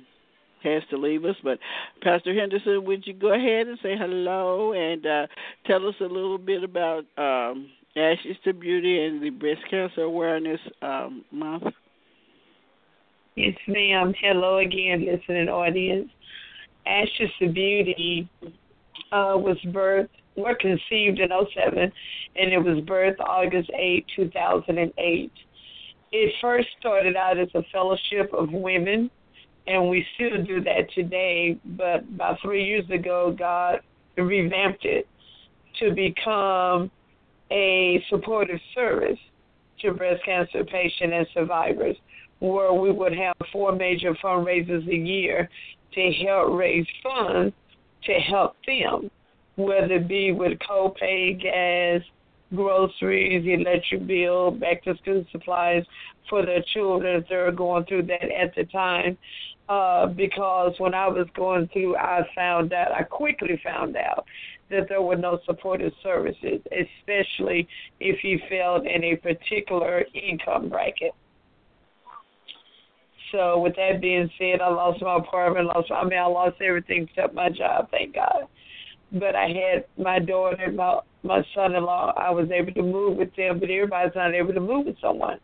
[0.64, 1.36] has to leave us.
[1.44, 1.60] But
[2.02, 5.28] Pastor Henderson, would you go ahead and say hello and uh,
[5.66, 10.60] tell us a little bit about um, Ashes to Beauty and the Breast Cancer Awareness
[10.82, 11.64] um, Month?
[13.36, 14.14] Yes, ma'am.
[14.20, 16.10] Hello again, listening audience.
[16.90, 18.28] Ashes to Beauty
[19.12, 21.92] uh, was birthed, were conceived in 07,
[22.36, 25.32] and it was birthed August 8, 2008.
[26.12, 29.12] It first started out as a fellowship of women
[29.70, 31.58] and we still do that today.
[31.64, 33.82] But about three years ago, God
[34.18, 35.08] revamped it
[35.80, 36.92] to become
[37.52, 39.20] a supportive service
[39.82, 41.96] to breast cancer patients and survivors,
[42.40, 45.50] where we would have four major fundraisers a year
[45.94, 47.54] to help raise funds
[48.06, 49.12] to help them,
[49.56, 52.02] whether it be with copay, gas,
[52.56, 55.84] groceries, electric bill, back to school supplies
[56.30, 59.18] for their children if they're going through that at the time
[59.70, 64.26] uh, because when I was going through, I found out, I quickly found out
[64.72, 67.68] that there were no supportive services, especially
[68.00, 71.14] if you fell in a particular income bracket.
[73.32, 77.08] So with that being said, I lost my apartment, lost I mean I lost everything
[77.10, 78.48] except my job, thank God.
[79.12, 83.18] But I had my daughter, my my son in law, I was able to move
[83.18, 85.40] with them, but everybody's not able to move with someone.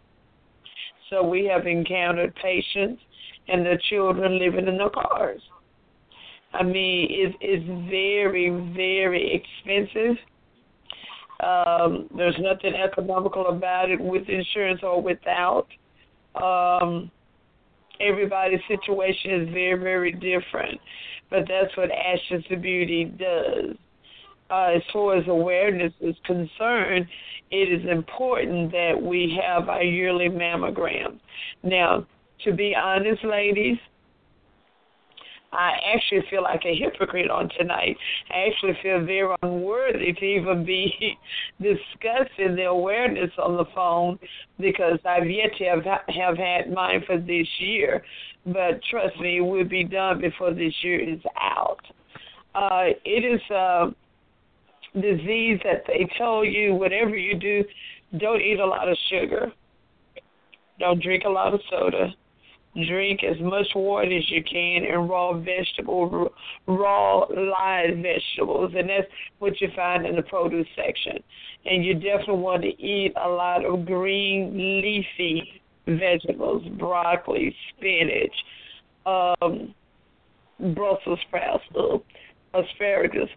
[1.10, 3.02] So we have encountered patients
[3.48, 5.42] and their children living in their cars.
[6.54, 10.18] I mean, it, it's very, very expensive.
[11.44, 15.68] Um, there's nothing economical about it with insurance or without.
[16.36, 17.12] Um,
[18.00, 20.80] everybody's situation is very, very different,
[21.30, 23.76] but that's what Ashes to Beauty does.
[24.50, 27.08] Uh, as far as awareness is concerned,
[27.52, 31.20] it is important that we have our yearly mammogram.
[31.64, 32.06] Now,
[32.44, 33.78] to be honest, ladies,
[35.52, 37.96] I actually feel like a hypocrite on tonight.
[38.30, 41.18] I actually feel very unworthy to even be
[41.62, 44.20] discussing the awareness on the phone
[44.60, 48.04] because I've yet to have have had mine for this year.
[48.46, 51.80] But trust me, it will be done before this year is out.
[52.54, 53.88] Uh, it is a
[54.94, 57.64] disease that they tell you whatever you do,
[58.18, 59.52] don't eat a lot of sugar,
[60.80, 62.14] don't drink a lot of soda,
[62.88, 66.34] drink as much water as you can and raw vegetable,
[66.68, 69.08] raw live vegetables, and that's
[69.40, 71.24] what you find in the produce section.
[71.66, 78.34] And you definitely want to eat a lot of green leafy vegetables, broccoli, spinach,
[79.06, 79.74] um,
[80.74, 81.64] Brussels sprouts,
[82.54, 83.30] asparagus,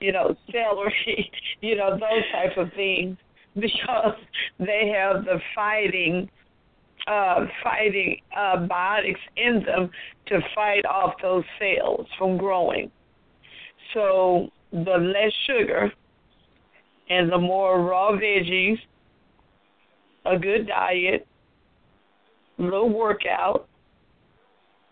[0.00, 3.16] you know, celery, you know, those type of things
[3.54, 4.16] because
[4.58, 6.28] they have the fighting
[7.06, 9.90] uh, fighting uh, biotics in them
[10.26, 12.90] to fight off those cells from growing.
[13.92, 15.92] So the less sugar
[17.10, 18.78] and the more raw veggies,
[20.24, 21.26] a good diet,
[22.58, 23.68] little workout,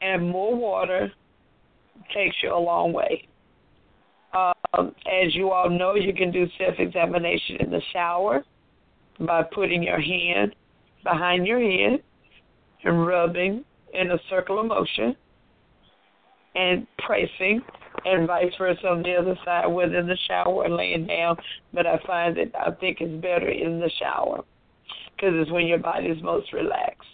[0.03, 1.11] and more water
[2.15, 3.27] takes you a long way.
[4.35, 8.45] Um, as you all know, you can do self examination in the shower
[9.21, 10.55] by putting your hand
[11.05, 12.03] behind your head
[12.85, 15.17] and rubbing in a circular motion
[16.55, 17.61] and pressing
[18.05, 21.37] and vice versa on the other side, whether in the shower or laying down.
[21.73, 24.45] But I find that I think it's better in the shower
[25.15, 27.09] because it's when your body is most relaxed.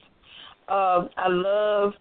[0.69, 1.93] Um, I love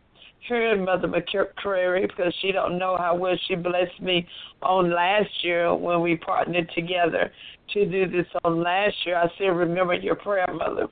[0.47, 4.27] hearing Mother McCrary because she don't know how well she blessed me
[4.61, 7.31] on last year when we partnered together
[7.73, 9.17] to do this on last year.
[9.17, 10.87] I still remember your prayer, Mother.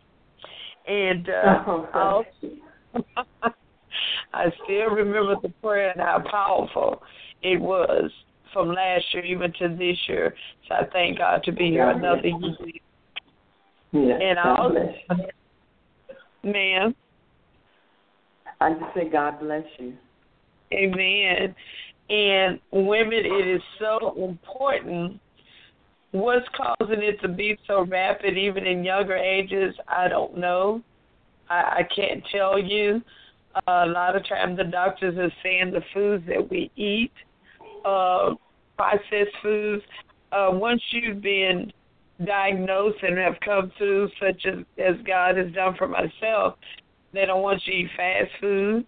[0.87, 1.63] And uh,
[1.95, 2.23] oh,
[4.33, 7.01] I still remember the prayer and how powerful
[7.41, 8.11] it was
[8.53, 10.33] from last year even to this year.
[10.67, 12.55] So I thank God to be here another year.
[13.91, 14.95] Yeah, and I also,
[16.43, 16.95] ma'am.
[18.61, 19.93] I just say God bless you.
[20.73, 21.55] Amen.
[22.09, 25.19] And women, it is so important.
[26.15, 30.81] What's causing it to be so rapid, even in younger ages, I don't know.
[31.49, 33.01] I, I can't tell you.
[33.53, 37.11] Uh, a lot of times the doctors are saying the foods that we eat,
[37.83, 38.33] uh,
[38.77, 39.83] processed foods.
[40.31, 41.69] Uh, once you've been
[42.25, 46.55] diagnosed and have come through, such as as God has done for myself,
[47.11, 48.85] they don't want you to eat fast food,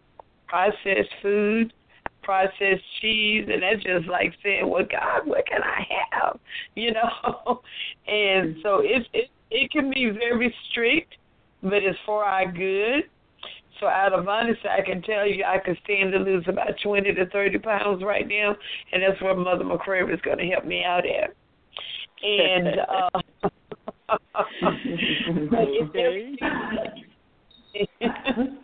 [0.48, 1.74] processed food,
[2.28, 6.40] processed cheese, and that's just like saying, "Well, God, what can I have?"
[6.76, 7.62] You know.
[8.08, 11.16] and so it it it can be very strict
[11.64, 13.06] but it's for our good.
[13.80, 17.14] So out of honesty, I can tell you I could stand to lose about 20
[17.14, 18.56] to 30 pounds right now,
[18.92, 21.36] and that's where Mother McCray is going to help me out at.
[22.24, 22.80] And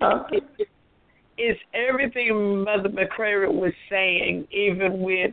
[0.01, 0.23] uh,
[1.37, 5.31] it's everything Mother McCrary was saying, even with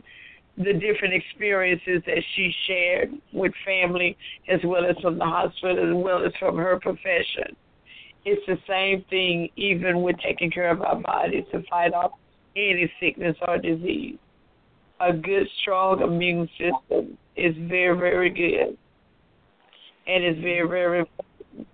[0.57, 4.17] the different experiences that she shared with family,
[4.49, 7.55] as well as from the hospital, as well as from her profession.
[8.25, 12.11] It's the same thing, even with taking care of our bodies to fight off
[12.55, 14.17] any sickness or disease.
[14.99, 18.77] A good, strong immune system is very, very good,
[20.05, 21.67] and it's very, very important.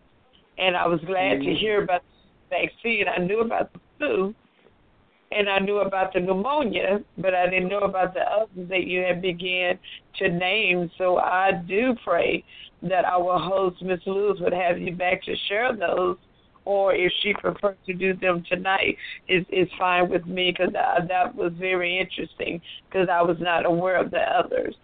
[0.58, 2.04] And I was glad to hear about
[2.50, 3.06] the vaccine.
[3.08, 8.14] I knew about the and I knew about the pneumonia, but I didn't know about
[8.14, 9.78] the others that you had began
[10.20, 10.90] to name.
[10.98, 12.44] So I do pray
[12.84, 16.18] that our host, Miss Lewis, would have you back to share those,
[16.66, 21.36] or if she prefers to do them tonight, is is fine with me because that
[21.36, 24.76] was very interesting because I was not aware of the others.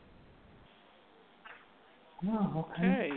[2.28, 2.88] Oh, okay.
[2.88, 3.09] Okay.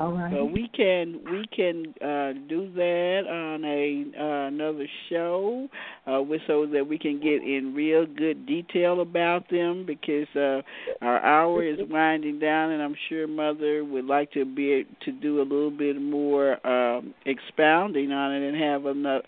[0.00, 0.32] All right.
[0.32, 5.68] So we can we can uh, do that on a uh, another show,
[6.06, 10.62] uh, with, so that we can get in real good detail about them because uh,
[11.04, 15.40] our hour is winding down, and I'm sure Mother would like to be to do
[15.40, 19.22] a little bit more um, expounding on it and have enough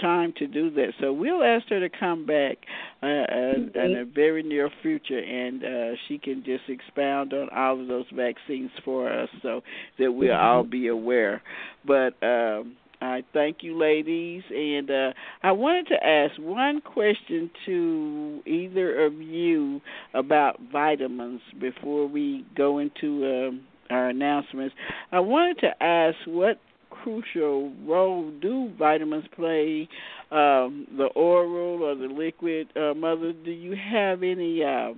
[0.00, 0.92] time to do that.
[1.00, 2.58] So we'll ask her to come back
[3.02, 7.80] uh, uh, in a very near future, and uh, she can just expound on all
[7.80, 9.62] of those vaccines for us, so
[9.98, 11.42] that we'll all be aware.
[11.86, 15.12] But um, I thank you, ladies, and uh,
[15.42, 19.80] I wanted to ask one question to either of you
[20.14, 24.74] about vitamins before we go into um, our announcements.
[25.10, 26.58] I wanted to ask what
[27.02, 29.88] crucial role do vitamins play,
[30.30, 32.68] um, the oral or the liquid?
[32.76, 34.92] Uh, Mother, do you have any uh,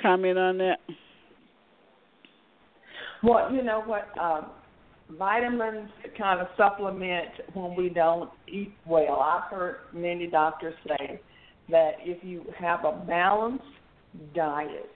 [0.00, 0.78] comment on that?
[3.22, 4.08] Well, you know what?
[4.18, 4.46] Um,
[5.18, 9.20] vitamins kind of supplement when we don't eat well.
[9.20, 11.20] I've heard many doctors say
[11.70, 13.64] that if you have a balanced
[14.34, 14.90] diet,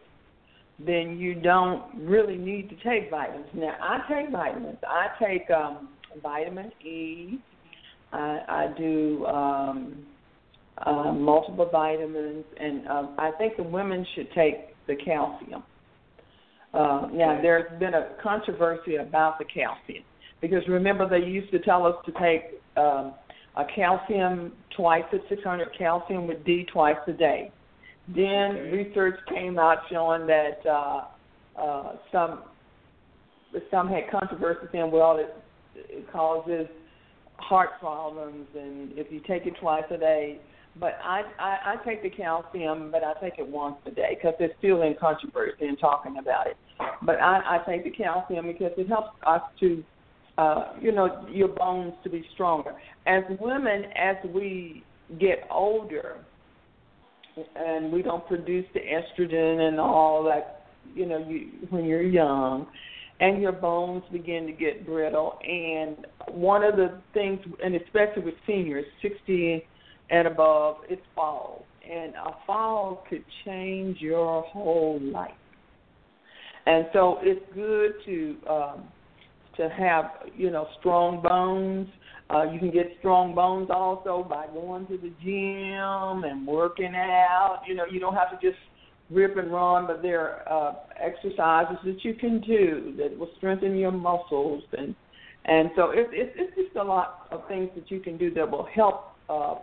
[0.85, 3.47] then you don't really need to take vitamins.
[3.55, 4.79] Now, I take vitamins.
[4.87, 5.89] I take um,
[6.23, 7.39] vitamin E.
[8.13, 10.07] I, I do um,
[10.85, 15.63] uh, multiple vitamins, and uh, I think the women should take the calcium.
[16.73, 20.05] Uh, now, there's been a controversy about the calcium
[20.41, 22.43] because remember they used to tell us to take
[22.77, 23.15] um,
[23.57, 27.53] a calcium twice at 600 calcium with D twice a day.
[28.09, 28.71] Then Okay.
[28.73, 31.05] research came out showing that uh,
[31.59, 32.43] uh, some
[33.71, 35.33] some had controversy saying, well, it,
[35.75, 36.67] it causes
[37.37, 40.41] heart problems, and if you take it twice a day.
[40.79, 44.35] But I, I I take the calcium, but I take it once a day because
[44.39, 46.57] they're still in controversy and talking about it.
[47.03, 49.85] But I, I take the calcium because it helps us to,
[50.37, 52.73] uh, you know, your bones to be stronger.
[53.07, 54.83] As women, as we
[55.21, 56.17] get older,
[57.57, 62.67] and we don't produce the estrogen and all that, you know, you when you're young,
[63.21, 65.39] and your bones begin to get brittle.
[65.47, 69.65] And one of the things, and especially with seniors, 60
[70.11, 71.65] and above, it's fall.
[71.89, 75.31] And a fall could change your whole life.
[76.67, 78.89] And so it's good to um,
[79.57, 81.89] to have you know strong bones.
[82.31, 87.61] Uh, you can get strong bones also by going to the gym and working out.
[87.67, 88.59] You know, you don't have to just
[89.11, 93.77] rip and run, but there are uh, exercises that you can do that will strengthen
[93.77, 94.95] your muscles and
[95.47, 98.51] and so it, it, it's just a lot of things that you can do that
[98.51, 99.57] will help uh,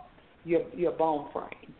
[0.44, 1.74] your your bone frame.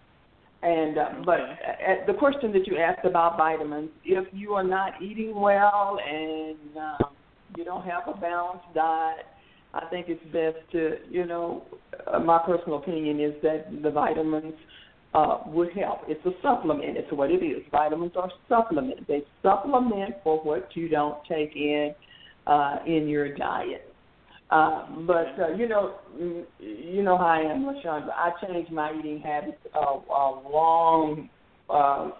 [0.62, 5.00] And uh, but uh, the question that you asked about vitamins, if you are not
[5.00, 7.10] eating well and um,
[7.56, 9.26] you don't have a balanced diet,
[9.74, 11.64] I think it's best to you know
[12.12, 14.54] uh, my personal opinion is that the vitamins
[15.14, 16.00] uh, would help.
[16.08, 16.96] It's a supplement.
[16.96, 17.62] It's what it is.
[17.70, 19.02] Vitamins are supplements.
[19.08, 21.94] They supplement for what you don't take in
[22.46, 23.92] uh, in your diet.
[24.50, 25.94] Uh, but uh, you know,
[26.58, 28.08] you know how I am, LaShawn.
[28.10, 31.30] I changed my eating habits a, a long,
[31.70, 32.10] uh,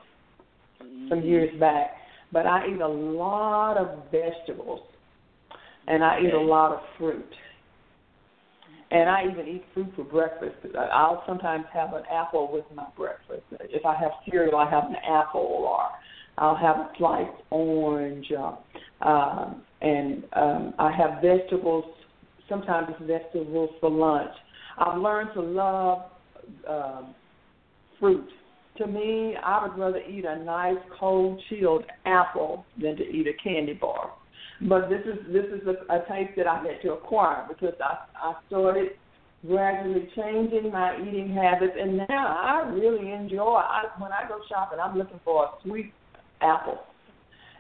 [1.09, 1.90] some years back.
[2.32, 4.80] But I eat a lot of vegetables,
[5.86, 7.28] and I eat a lot of fruit.
[8.93, 10.57] And I even eat fruit for breakfast.
[10.93, 13.43] I'll sometimes have an apple with my breakfast.
[13.61, 15.84] If I have cereal, I have an apple, or
[16.36, 21.86] I'll have a sliced orange, uh, um, and um, I have vegetables.
[22.51, 24.30] Sometimes vegetables for lunch.
[24.76, 26.03] I've learned to love
[26.68, 27.03] uh,
[27.99, 28.28] fruit.
[28.76, 33.43] To me, I would rather eat a nice cold chilled apple than to eat a
[33.43, 34.12] candy bar.
[34.69, 37.97] But this is this is a, a taste that I had to acquire because I
[38.15, 38.93] I started
[39.47, 43.57] gradually changing my eating habits, and now I really enjoy.
[43.57, 45.93] I when I go shopping, I'm looking for a sweet
[46.41, 46.79] apple,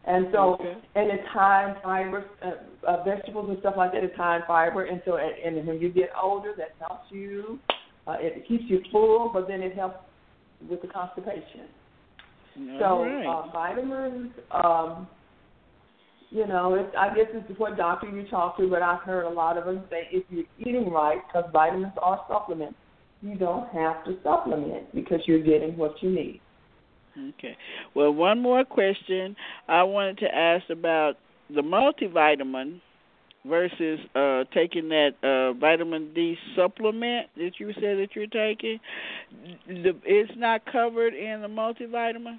[0.06, 0.76] and so Okay.
[0.94, 4.42] and it's high in fiber, uh, uh, vegetables and stuff like that is high in
[4.46, 7.58] fiber, and so and, and when you get older, that helps you.
[8.06, 9.98] Uh, it keeps you full, but then it helps
[10.68, 11.66] with the constipation.
[12.78, 13.26] So All right.
[13.26, 15.08] uh, vitamins, um,
[16.32, 19.28] you know, it's, I guess it's what doctor you talk to, but I've heard a
[19.28, 22.76] lot of them say if you're eating right, because vitamins are supplements,
[23.20, 26.40] you don't have to supplement because you're getting what you need.
[27.36, 27.56] Okay.
[27.94, 29.36] Well, one more question
[29.68, 31.14] I wanted to ask about
[31.54, 32.80] the multivitamin
[33.44, 38.78] versus uh taking that uh vitamin D supplement that you said that you're taking.
[39.66, 42.38] The, it's not covered in the multivitamin.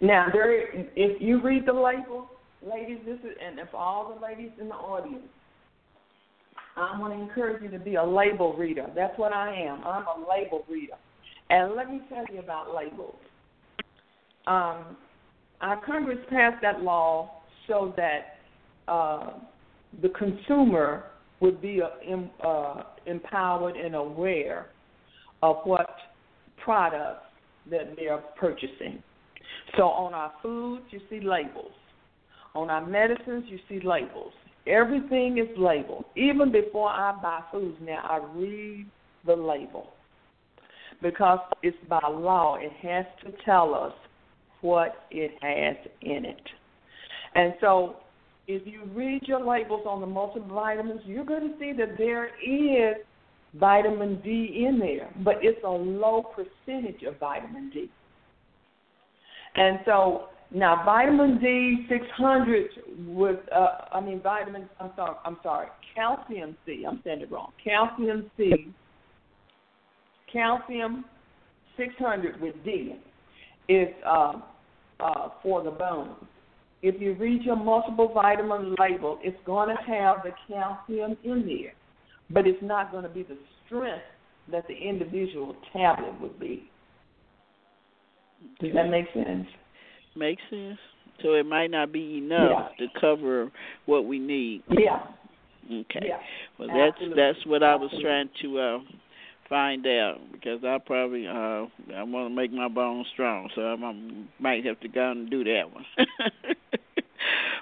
[0.00, 2.30] Now, there, if you read the label,
[2.62, 5.26] ladies, this is, and if all the ladies in the audience,
[6.76, 8.86] I want to encourage you to be a label reader.
[8.94, 9.82] That's what I am.
[9.84, 10.94] I'm a label reader.
[11.50, 13.16] And let me tell you about labels.
[14.46, 14.96] Um,
[15.60, 18.36] our Congress passed that law so that
[18.86, 19.32] uh,
[20.02, 21.06] the consumer
[21.40, 24.66] would be uh, uh, empowered and aware
[25.42, 25.96] of what
[26.62, 27.24] products
[27.70, 29.02] that they are purchasing.
[29.76, 31.72] So on our foods, you see labels.
[32.54, 34.32] On our medicines, you see labels.
[34.66, 36.04] Everything is labeled.
[36.16, 38.86] Even before I buy foods now, I read
[39.26, 39.88] the label
[41.02, 42.56] because it's by law.
[42.56, 43.92] It has to tell us
[44.60, 46.42] what it has in it.
[47.34, 47.96] And so
[48.46, 52.96] if you read your labels on the multivitamins, you're going to see that there is
[53.54, 57.90] vitamin D in there, but it's a low percentage of vitamin D.
[59.58, 62.66] And so now vitamin D 600
[63.08, 66.84] with, uh, I mean vitamin, I'm sorry, I'm sorry, calcium C.
[66.88, 67.52] I'm saying it wrong.
[67.62, 68.72] Calcium C,
[70.32, 71.04] calcium
[71.76, 72.94] 600 with D
[73.68, 74.34] is uh,
[75.00, 76.14] uh, for the bones.
[76.82, 81.72] If you read your multiple vitamin label, it's going to have the calcium in there,
[82.30, 83.36] but it's not going to be the
[83.66, 84.04] strength
[84.52, 86.70] that the individual tablet would be.
[88.60, 89.46] Does that make sense?
[90.16, 90.78] Makes sense.
[91.22, 93.50] So it might not be enough to cover
[93.86, 94.62] what we need.
[94.70, 95.00] Yeah.
[95.70, 96.00] Okay.
[96.06, 96.18] Yeah.
[96.58, 97.22] Well, that's Absolutely.
[97.22, 98.78] that's what I was trying to uh
[99.48, 103.76] find out because I probably uh I want to make my bones strong, so I
[104.40, 105.84] might have to go and do that one.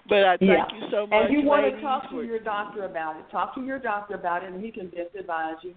[0.08, 0.66] but I thank Yeah.
[0.74, 3.24] you so much, And you want to talk to your doctor about it.
[3.30, 5.74] Talk to your doctor about it, and he can best advise you.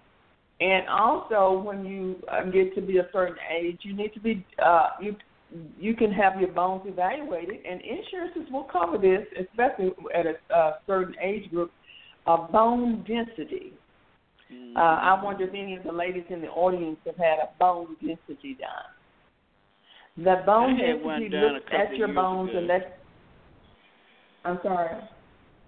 [0.62, 4.46] And also, when you uh, get to be a certain age, you need to be
[4.64, 5.16] uh, you
[5.80, 10.74] you can have your bones evaluated, and insurances will cover this, especially at a uh,
[10.86, 11.72] certain age group.
[12.28, 13.74] Uh, bone density.
[14.54, 17.50] Mm, Uh, I wonder if any of the ladies in the audience have had a
[17.58, 18.90] bone density done.
[20.18, 22.60] The bone I had one density looks at your bones ago.
[22.60, 22.86] and lets.
[24.44, 24.98] I'm sorry.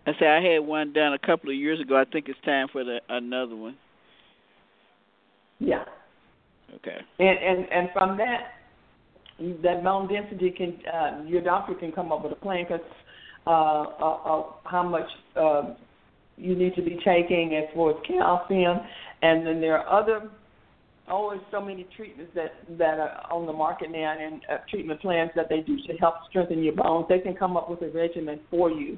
[0.06, 1.96] I say I had one done a couple of years ago.
[1.96, 3.78] I think it's time for the another one.
[5.62, 5.84] Yeah.
[6.76, 6.98] Okay.
[7.20, 8.54] And and and from that,
[9.62, 12.86] that bone density can uh, your doctor can come up with a plan because
[13.46, 15.08] uh, uh, uh, how much
[15.40, 15.74] uh,
[16.38, 18.80] you need to be taking as far as calcium,
[19.22, 20.30] and then there are other
[21.08, 25.30] always so many treatments that that are on the market now and uh, treatment plans
[25.36, 27.06] that they do to help strengthen your bones.
[27.08, 28.98] They can come up with a regimen for you.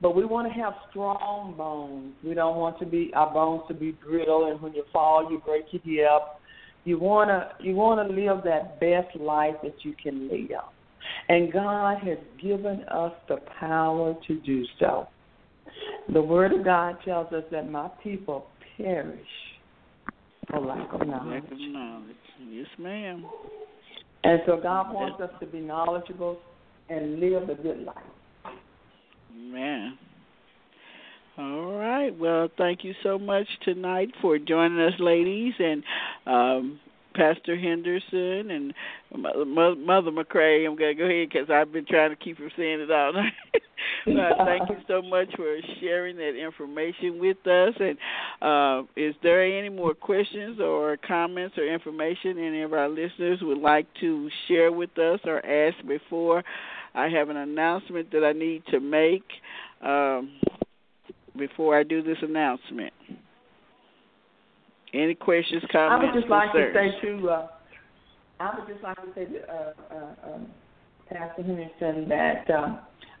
[0.00, 2.14] But we want to have strong bones.
[2.24, 5.42] We don't want to be our bones to be brittle, and when you fall, you
[5.44, 6.22] break your hip.
[6.84, 10.62] You wanna you wanna live that best life that you can live,
[11.28, 15.08] and God has given us the power to do so.
[16.12, 18.46] The Word of God tells us that my people
[18.76, 19.20] perish
[20.48, 21.42] for lack of knowledge.
[21.42, 22.16] Lack of knowledge.
[22.48, 23.26] Yes, ma'am.
[24.24, 26.38] And so God wants us to be knowledgeable
[26.88, 27.96] and live a good life.
[29.36, 29.77] Man.
[32.18, 35.84] Well, thank you so much tonight for joining us, ladies, and
[36.26, 36.80] um,
[37.14, 38.74] Pastor Henderson and
[39.16, 40.66] Mo- Mo- Mother McCrae.
[40.66, 43.12] I'm going to go ahead because I've been trying to keep from saying it all
[43.14, 43.32] night.
[44.04, 47.74] but thank you so much for sharing that information with us.
[47.78, 47.98] And
[48.42, 53.58] uh, is there any more questions or comments or information any of our listeners would
[53.58, 56.42] like to share with us or ask before
[56.94, 59.24] I have an announcement that I need to make
[59.82, 60.30] um,
[61.38, 62.92] before I do this announcement?
[64.94, 66.74] Any questions, comments, I would just like concerns?
[66.74, 67.46] to say to, uh,
[68.40, 70.46] I would just like to say to uh, uh, um,
[71.10, 72.76] Pastor Henderson that uh,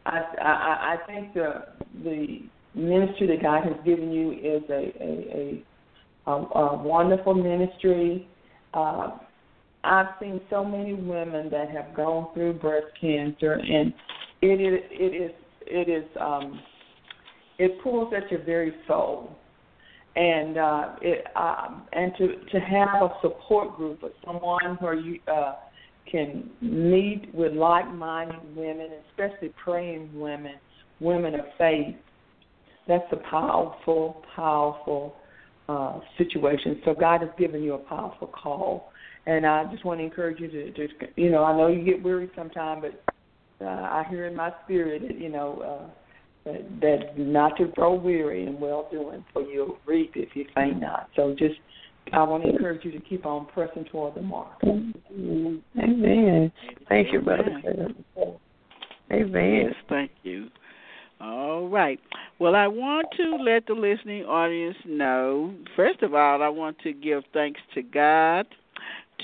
[0.06, 1.66] I, I I think the
[2.02, 2.42] the
[2.74, 5.64] ministry that God has given you is a a,
[6.26, 8.28] a, a, a wonderful ministry.
[8.72, 9.18] Uh,
[9.84, 13.92] I've seen so many women that have gone through breast cancer, and
[14.42, 15.32] it is it is
[15.66, 16.60] it is um,
[17.58, 19.36] it pulls at your very soul
[20.18, 25.20] and uh, it um, and to to have a support group of someone where you
[25.32, 25.54] uh,
[26.10, 30.54] can meet with like-minded women, especially praying women,
[31.00, 31.94] women of faith.
[32.88, 35.14] That's a powerful, powerful
[35.68, 36.80] uh, situation.
[36.86, 38.90] So God has given you a powerful call,
[39.26, 42.02] and I just want to encourage you to, to you know, I know you get
[42.02, 43.14] weary sometimes, but
[43.64, 45.90] uh, I hear in my spirit, you know.
[46.48, 50.80] That, that not to grow weary in well doing, for you'll reap if you faint
[50.80, 51.10] not.
[51.14, 51.56] So just
[52.12, 54.58] I want to encourage you to keep on pressing toward the mark.
[54.64, 55.62] Amen.
[55.78, 56.52] Amen.
[56.88, 57.62] Thank you, brother.
[59.12, 59.54] Amen.
[59.54, 60.48] Yes, thank you.
[61.20, 61.98] All right.
[62.38, 65.52] Well, I want to let the listening audience know.
[65.74, 68.46] First of all, I want to give thanks to God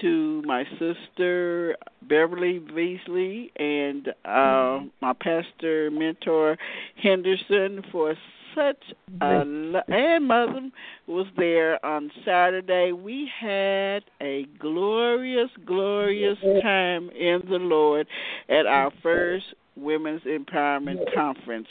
[0.01, 6.57] to my sister Beverly Beasley and uh, my pastor mentor
[7.03, 8.15] Henderson for
[8.55, 8.83] such
[9.21, 10.71] a lo- and mother
[11.07, 12.93] was there on Saturday.
[12.93, 18.07] We had a glorious, glorious time in the Lord
[18.49, 21.69] at our first Women's Empowerment Conference.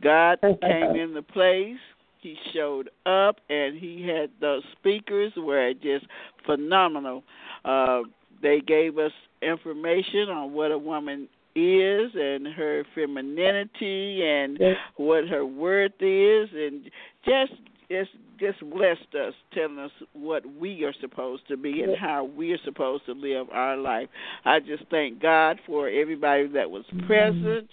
[0.00, 1.76] God came in the place.
[2.20, 6.06] He showed up, and he had the speakers were just
[6.46, 7.22] phenomenal.
[7.64, 8.02] Uh,
[8.42, 9.12] they gave us
[9.42, 14.58] information on what a woman is and her femininity and
[14.96, 16.90] what her worth is, and
[17.24, 17.52] just
[17.90, 18.10] just
[18.40, 22.58] just blessed us, telling us what we are supposed to be and how we are
[22.64, 24.08] supposed to live our life.
[24.44, 27.68] I just thank God for everybody that was present.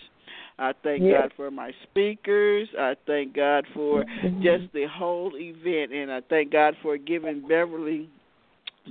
[0.60, 1.22] I thank Yes.
[1.22, 2.70] God for my speakers.
[2.78, 4.06] I thank God for
[4.44, 8.08] just the whole event, and I thank God for giving Beverly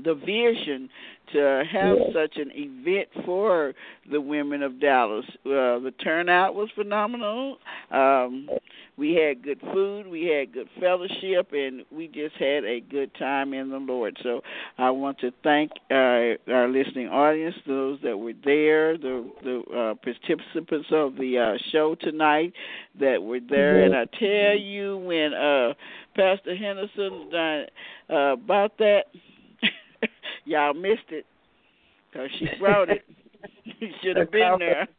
[0.05, 0.89] the vision
[1.33, 2.13] to have Yes.
[2.13, 3.73] such an event for
[4.11, 5.25] the women of Dallas.
[5.47, 7.59] Uh, the turnout was phenomenal.
[7.91, 8.49] Um,
[8.97, 13.55] we had good food, we had good fellowship, and we just had a good time
[13.55, 14.17] in the Lord.
[14.23, 14.43] So
[14.77, 19.95] I want to thank uh, our listening audience, those that were there, the the uh,
[19.95, 22.53] participants of the uh, show tonight
[22.99, 23.85] that were there.
[23.85, 25.73] And I tell you, when uh,
[26.15, 27.67] Pastor Henderson
[28.11, 29.05] uh, about that.
[30.45, 31.27] Y'all missed it
[32.11, 33.05] because she brought it.
[33.65, 34.87] you should have been there.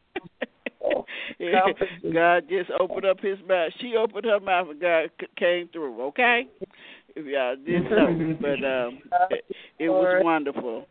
[2.12, 3.70] God just opened up His mouth.
[3.80, 6.02] She opened her mouth and God came through.
[6.06, 6.48] Okay,
[7.14, 8.98] if y'all didn't but um,
[9.30, 9.44] it,
[9.78, 10.86] it was wonderful.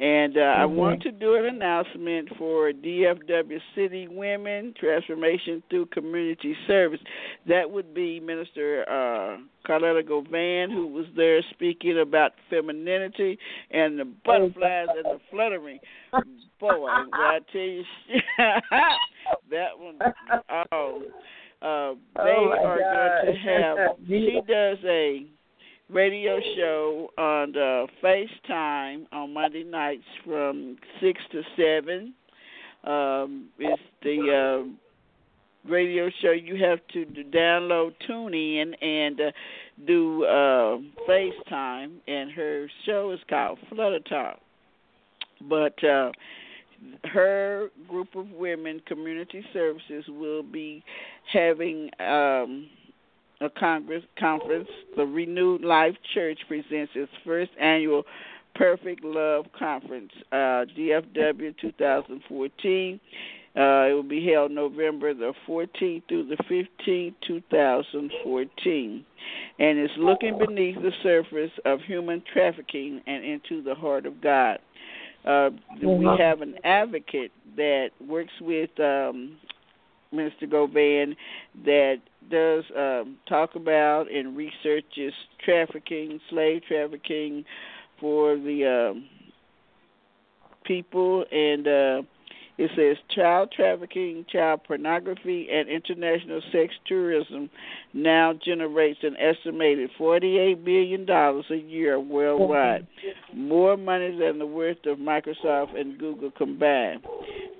[0.00, 6.54] And uh, I want to do an announcement for DFW City Women Transformation Through Community
[6.68, 7.00] Service.
[7.48, 9.38] That would be Minister uh,
[9.68, 13.38] Carletta Govan, who was there speaking about femininity
[13.72, 15.80] and the butterflies and the fluttering.
[16.60, 17.82] Boy, I tell you,
[19.50, 19.98] that one.
[20.72, 21.02] Oh,
[21.60, 23.24] uh, they Oh, are God.
[23.24, 23.78] going to have.
[24.06, 25.26] She does a
[25.90, 32.14] radio show on uh, FaceTime on Monday nights from six to seven.
[32.84, 36.32] Um, it's the uh, radio show.
[36.32, 39.30] You have to do, download TuneIn and uh,
[39.86, 40.78] do uh,
[41.08, 44.40] FaceTime, and her show is called Flutter Talk.
[45.48, 46.10] But uh,
[47.04, 50.82] her group of women, Community Services, will be
[51.32, 51.90] having.
[51.98, 52.68] Um,
[53.40, 58.02] a Congress conference, the Renewed Life Church presents its first annual
[58.54, 63.00] Perfect Love Conference, uh, DFW 2014.
[63.56, 69.04] Uh, it will be held November the 14th through the 15th, 2014.
[69.58, 74.58] And it's looking beneath the surface of human trafficking and into the heart of God.
[75.24, 75.50] Uh,
[75.82, 79.36] we have an advocate that works with um,
[80.12, 81.16] Minister Govan
[81.64, 81.96] that
[82.30, 85.12] does um, talk about and researches
[85.44, 87.44] trafficking, slave trafficking
[88.00, 89.08] for the um,
[90.64, 92.02] people, and uh,
[92.58, 97.48] it says child trafficking, child pornography, and international sex tourism
[97.94, 102.86] now generates an estimated $48 billion a year worldwide,
[103.32, 107.02] more money than the worth of Microsoft and Google combined.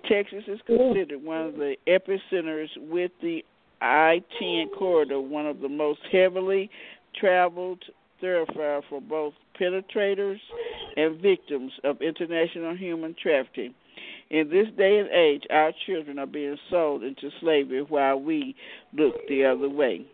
[0.09, 3.45] Texas is considered one of the epicenters with the
[3.81, 6.71] I 10 corridor, one of the most heavily
[7.15, 7.85] traveled
[8.21, 10.39] thoroughfare for both penetrators
[10.97, 13.75] and victims of international human trafficking.
[14.31, 18.55] In this day and age, our children are being sold into slavery while we
[18.93, 20.05] look the other way.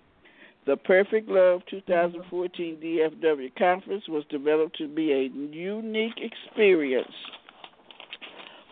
[0.66, 7.12] The Perfect Love 2014 DFW conference was developed to be a unique experience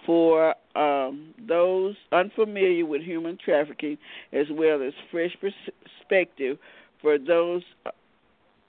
[0.07, 3.99] for um, those unfamiliar with human trafficking,
[4.33, 6.57] as well as fresh perspective
[7.01, 7.63] for those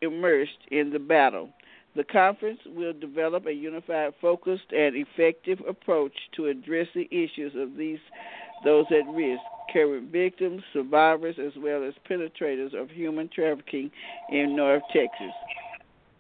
[0.01, 1.49] immersed in the battle.
[1.95, 7.77] The conference will develop a unified, focused, and effective approach to address the issues of
[7.77, 7.99] these
[8.63, 9.41] those at risk,
[9.73, 13.91] current victims, survivors, as well as penetrators of human trafficking
[14.29, 15.33] in North Texas.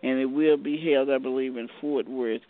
[0.03, 2.43] and it will be held, I believe, in Fort Worth.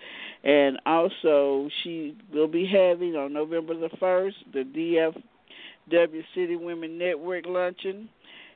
[0.42, 5.12] And also, she will be having on November the 1st the
[5.90, 8.08] DFW City Women Network Luncheon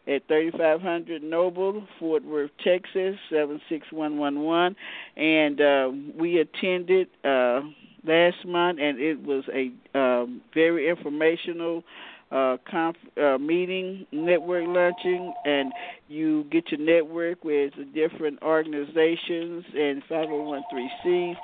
[0.07, 4.77] at 3500 Noble, Fort Worth, Texas 76111,
[5.17, 7.61] and uh, we attended uh,
[8.05, 11.85] last month, and it was a um, very informational
[12.31, 15.73] uh, conf- uh, meeting, network luncheon, and
[16.09, 21.35] you get to network with the different organizations and 501c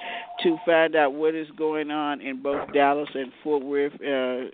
[0.42, 3.94] to find out what is going on in both Dallas and Fort Worth.
[4.02, 4.50] Uh,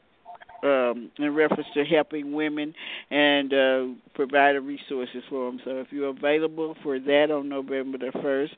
[0.63, 2.75] um, in reference to helping women
[3.11, 5.61] and uh, providing resources for them.
[5.65, 8.51] So if you're available for that on November the 1st,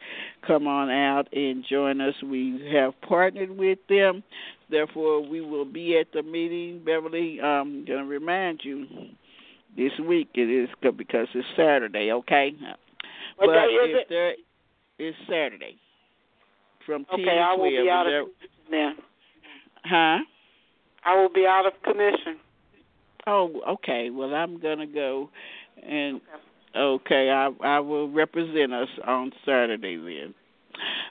[0.46, 2.14] come on out and join us.
[2.22, 4.22] We have partnered with them
[4.72, 6.82] Therefore, we will be at the meeting.
[6.84, 8.86] Beverly, I'm going to remind you
[9.76, 12.54] this week it is because it's Saturday, okay?
[13.36, 14.06] What but is if it?
[14.08, 14.34] There,
[14.98, 15.76] it's Saturday
[16.86, 17.38] from Okay, 10 to 12.
[17.42, 18.96] I will be out There- of commission then.
[19.84, 20.18] Huh?
[21.04, 22.40] I will be out of commission.
[23.26, 24.10] Oh, okay.
[24.10, 25.28] Well, I'm gonna go,
[25.82, 26.20] and
[26.74, 30.34] okay, I I will represent us on Saturday then.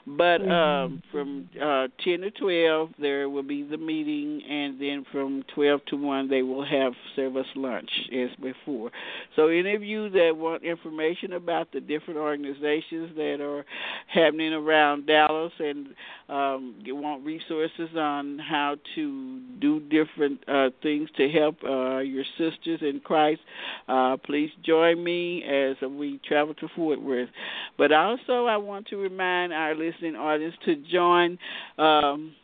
[0.06, 5.44] But um, from uh, 10 to 12, there will be the meeting, and then from
[5.54, 8.90] 12 to 1, they will have service lunch as before.
[9.36, 13.64] So, any of you that want information about the different organizations that are
[14.08, 15.88] happening around Dallas and
[16.28, 22.24] um, you want resources on how to do different uh, things to help uh, your
[22.38, 23.40] sisters in Christ,
[23.88, 27.28] uh, please join me as we travel to Fort Worth.
[27.76, 31.38] But also, I want to remind our listening audience to join
[31.78, 32.34] um,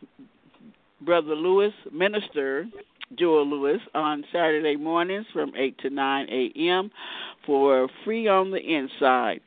[1.01, 2.65] Brother Lewis, Minister
[3.17, 6.91] Joel Lewis, on Saturday mornings from 8 to 9 a.m.
[7.45, 9.41] for Free on the Inside.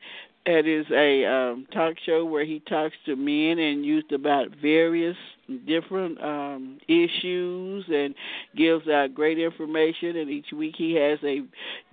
[0.45, 5.15] It is a um, talk show where he talks to men and youth about various
[5.65, 8.13] different um, issues and
[8.55, 10.17] gives out great information.
[10.17, 11.43] And each week he has a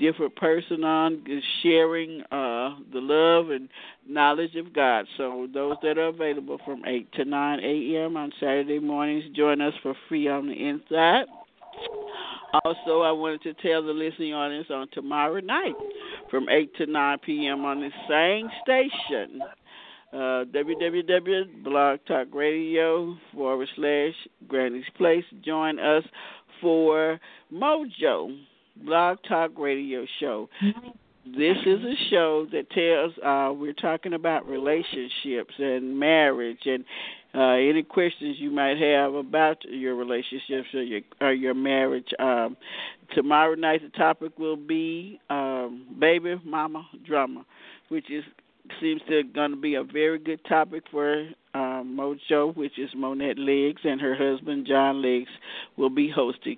[0.01, 1.25] different person on
[1.63, 3.69] sharing uh, the love and
[4.09, 5.07] knowledge of God.
[5.17, 8.17] So those that are available from 8 to 9 a.m.
[8.17, 11.27] on Saturday mornings, join us for free on the inside.
[12.65, 15.75] Also, I wanted to tell the listening audience on tomorrow night
[16.31, 17.65] from 8 to 9 p.m.
[17.65, 19.41] on the same station,
[20.13, 24.15] uh, www.blogtalkradio forward slash
[24.49, 25.25] Granny's Place.
[25.45, 26.03] Join us
[26.61, 27.21] for
[27.53, 28.37] Mojo
[28.85, 30.49] Blog Talk Radio Show.
[31.25, 36.85] This is a show that tells uh, we're talking about relationships and marriage and
[37.35, 42.09] uh, any questions you might have about your relationships or your or your marriage.
[42.19, 42.57] Um,
[43.15, 47.45] tomorrow night the topic will be um, baby mama drama,
[47.89, 48.25] which is
[48.81, 53.39] seems to going to be a very good topic for um, Mojo, which is Monette
[53.39, 55.31] Legs, and her husband John Legs
[55.77, 56.57] will be hosting.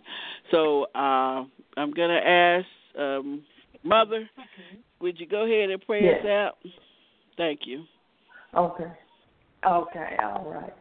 [0.50, 1.44] So uh,
[1.76, 2.66] I'm going to ask
[2.98, 3.42] um,
[3.82, 4.28] Mother,
[5.00, 6.20] would you go ahead and pray Yes.
[6.20, 6.58] us out?
[7.36, 7.84] Thank you.
[8.54, 8.92] Okay.
[9.66, 10.72] Okay, all right.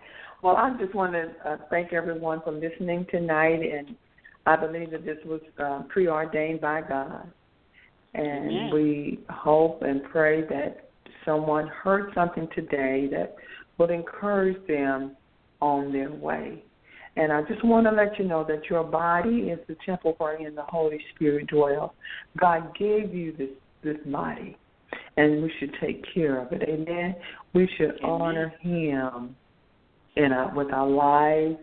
[0.41, 3.95] Well, I just want to uh, thank everyone for listening tonight, and
[4.45, 7.31] I believe that this was uh, preordained by God.
[8.13, 8.69] And Amen.
[8.73, 10.89] we hope and pray that
[11.25, 13.35] someone heard something today that
[13.77, 15.15] would encourage them
[15.61, 16.63] on their way.
[17.17, 20.55] And I just want to let you know that your body is the temple wherein
[20.55, 21.91] the Holy Spirit dwells.
[22.37, 23.49] God gave you this
[23.83, 24.57] this body,
[25.17, 26.63] and we should take care of it.
[26.63, 27.15] Amen.
[27.53, 28.21] We should Amen.
[28.21, 29.35] honor Him
[30.15, 31.59] in our, with our lives,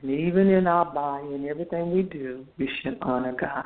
[0.00, 3.64] and even in our body and everything we do, we should honor God.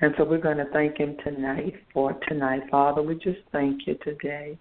[0.00, 2.62] And so we're going to thank Him tonight for tonight.
[2.70, 4.58] Father, we just thank you today.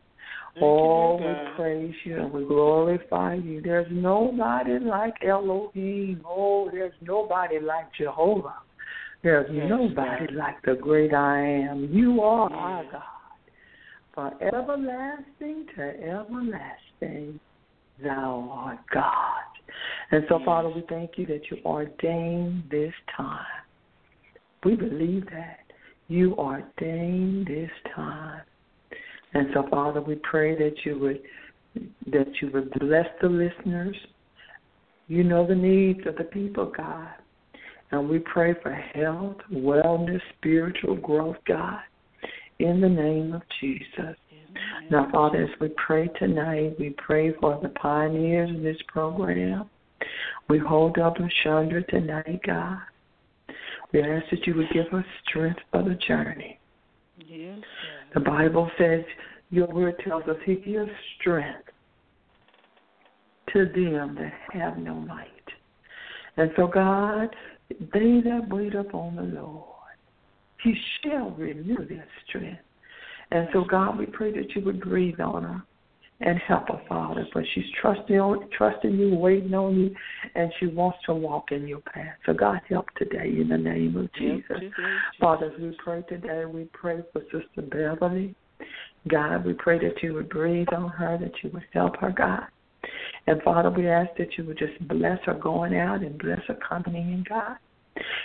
[0.62, 3.62] oh, we praise you and we glorify you.
[3.62, 6.22] There's nobody like Elohim.
[6.26, 8.56] Oh, there's nobody like Jehovah.
[9.22, 10.36] There's yes, nobody God.
[10.36, 11.90] like the great I am.
[11.92, 12.60] You are yes.
[12.60, 13.14] our God.
[14.16, 17.39] From everlasting to everlasting,
[18.01, 19.43] thou art God.
[20.11, 20.39] And so.
[20.45, 23.45] Father, we thank you that you ordained this time.
[24.63, 25.59] We believe that.
[26.07, 28.41] You ordained this time.
[29.34, 31.22] And so, Father, we pray that you would
[32.07, 33.97] that you would bless the listeners.
[35.07, 37.09] You know the needs of the people, God.
[37.91, 41.80] And we pray for health, wellness, spiritual growth, God,
[42.60, 44.16] in the name of Jesus.
[44.89, 49.70] Now, Father, as we pray tonight, we pray for the pioneers in this program.
[50.47, 52.78] We hold up Chandra tonight, God.
[53.91, 56.60] We ask that you would give us strength for the journey.
[57.26, 57.60] Yes.
[58.14, 59.03] The Bible says,
[59.49, 60.89] your word tells us he gives
[61.20, 61.70] strength
[63.53, 65.30] to them that have no might.
[66.38, 67.34] And so, God,
[67.70, 69.75] they that wait upon the Lord,
[70.66, 72.59] he shall renew their strength.
[73.32, 75.63] And so, God, we pray that you would breathe on her
[76.22, 77.26] and help her, Father.
[77.34, 79.95] But she's trusting, trusting you, waiting on you,
[80.34, 82.16] and she wants to walk in your path.
[82.26, 84.57] So, God, help today in the name of Jesus.
[85.20, 88.36] Father, as we pray today, we pray for Sister Beverly.
[89.07, 92.43] God, we pray that you would breathe on her, that you would help her, God.
[93.28, 96.57] And Father, we ask that you would just bless her going out and bless her
[96.68, 97.57] coming in, God.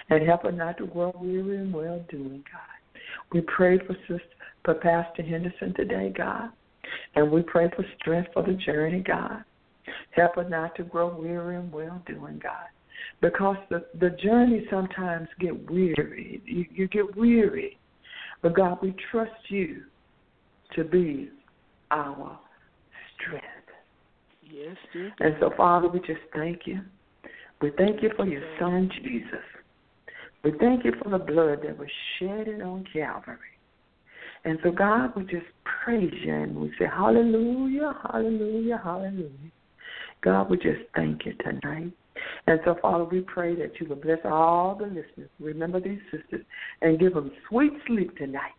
[0.09, 3.03] And help her not to grow weary in well doing, God.
[3.33, 4.25] We pray for Sister
[4.65, 6.51] for Pastor Henderson today, God.
[7.15, 9.45] And we pray for strength for the journey, God.
[10.11, 12.67] Help her not to grow weary in well doing, God.
[13.21, 16.43] Because the, the journey sometimes get weary.
[16.45, 17.79] You, you get weary.
[18.43, 19.83] But God, we trust you
[20.75, 21.31] to be
[21.91, 22.39] our
[23.15, 23.47] strength.
[24.43, 25.13] Yes, dear.
[25.21, 26.81] And so, Father, we just thank you.
[27.61, 29.45] We thank you for your Son, Jesus.
[30.43, 31.89] We thank you for the blood that was
[32.19, 33.39] shed on Calvary.
[34.45, 35.47] And so, God, we just
[35.85, 39.53] praise you and we say, Hallelujah, Hallelujah, Hallelujah.
[40.23, 41.93] God, we just thank you tonight.
[42.47, 45.31] And so, Father, we pray that you will bless all the listeners.
[45.39, 46.45] Remember these sisters
[46.83, 48.53] and give them sweet sleep tonight.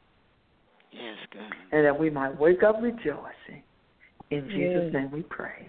[0.92, 1.52] Yes, God.
[1.72, 3.64] And that we might wake up rejoicing.
[4.30, 5.68] In Jesus' name we pray.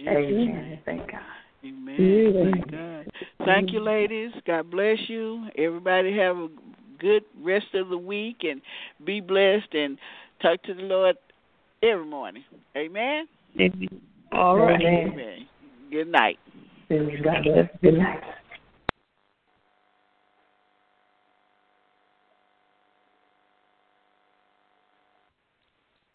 [0.00, 0.16] Amen.
[0.16, 0.78] Amen.
[0.84, 1.20] Thank God.
[1.64, 2.52] Amen.
[2.52, 3.06] Thank God.
[3.46, 4.32] Thank you, ladies.
[4.46, 5.46] God bless you.
[5.56, 6.48] Everybody have a
[6.98, 8.60] good rest of the week and
[9.04, 9.98] be blessed and
[10.42, 11.16] talk to the Lord
[11.82, 12.44] every morning.
[12.76, 13.26] Amen.
[14.32, 14.80] All right.
[14.80, 15.46] Amen.
[15.90, 16.38] Good night.
[16.90, 17.68] God bless.
[17.82, 18.20] Good night.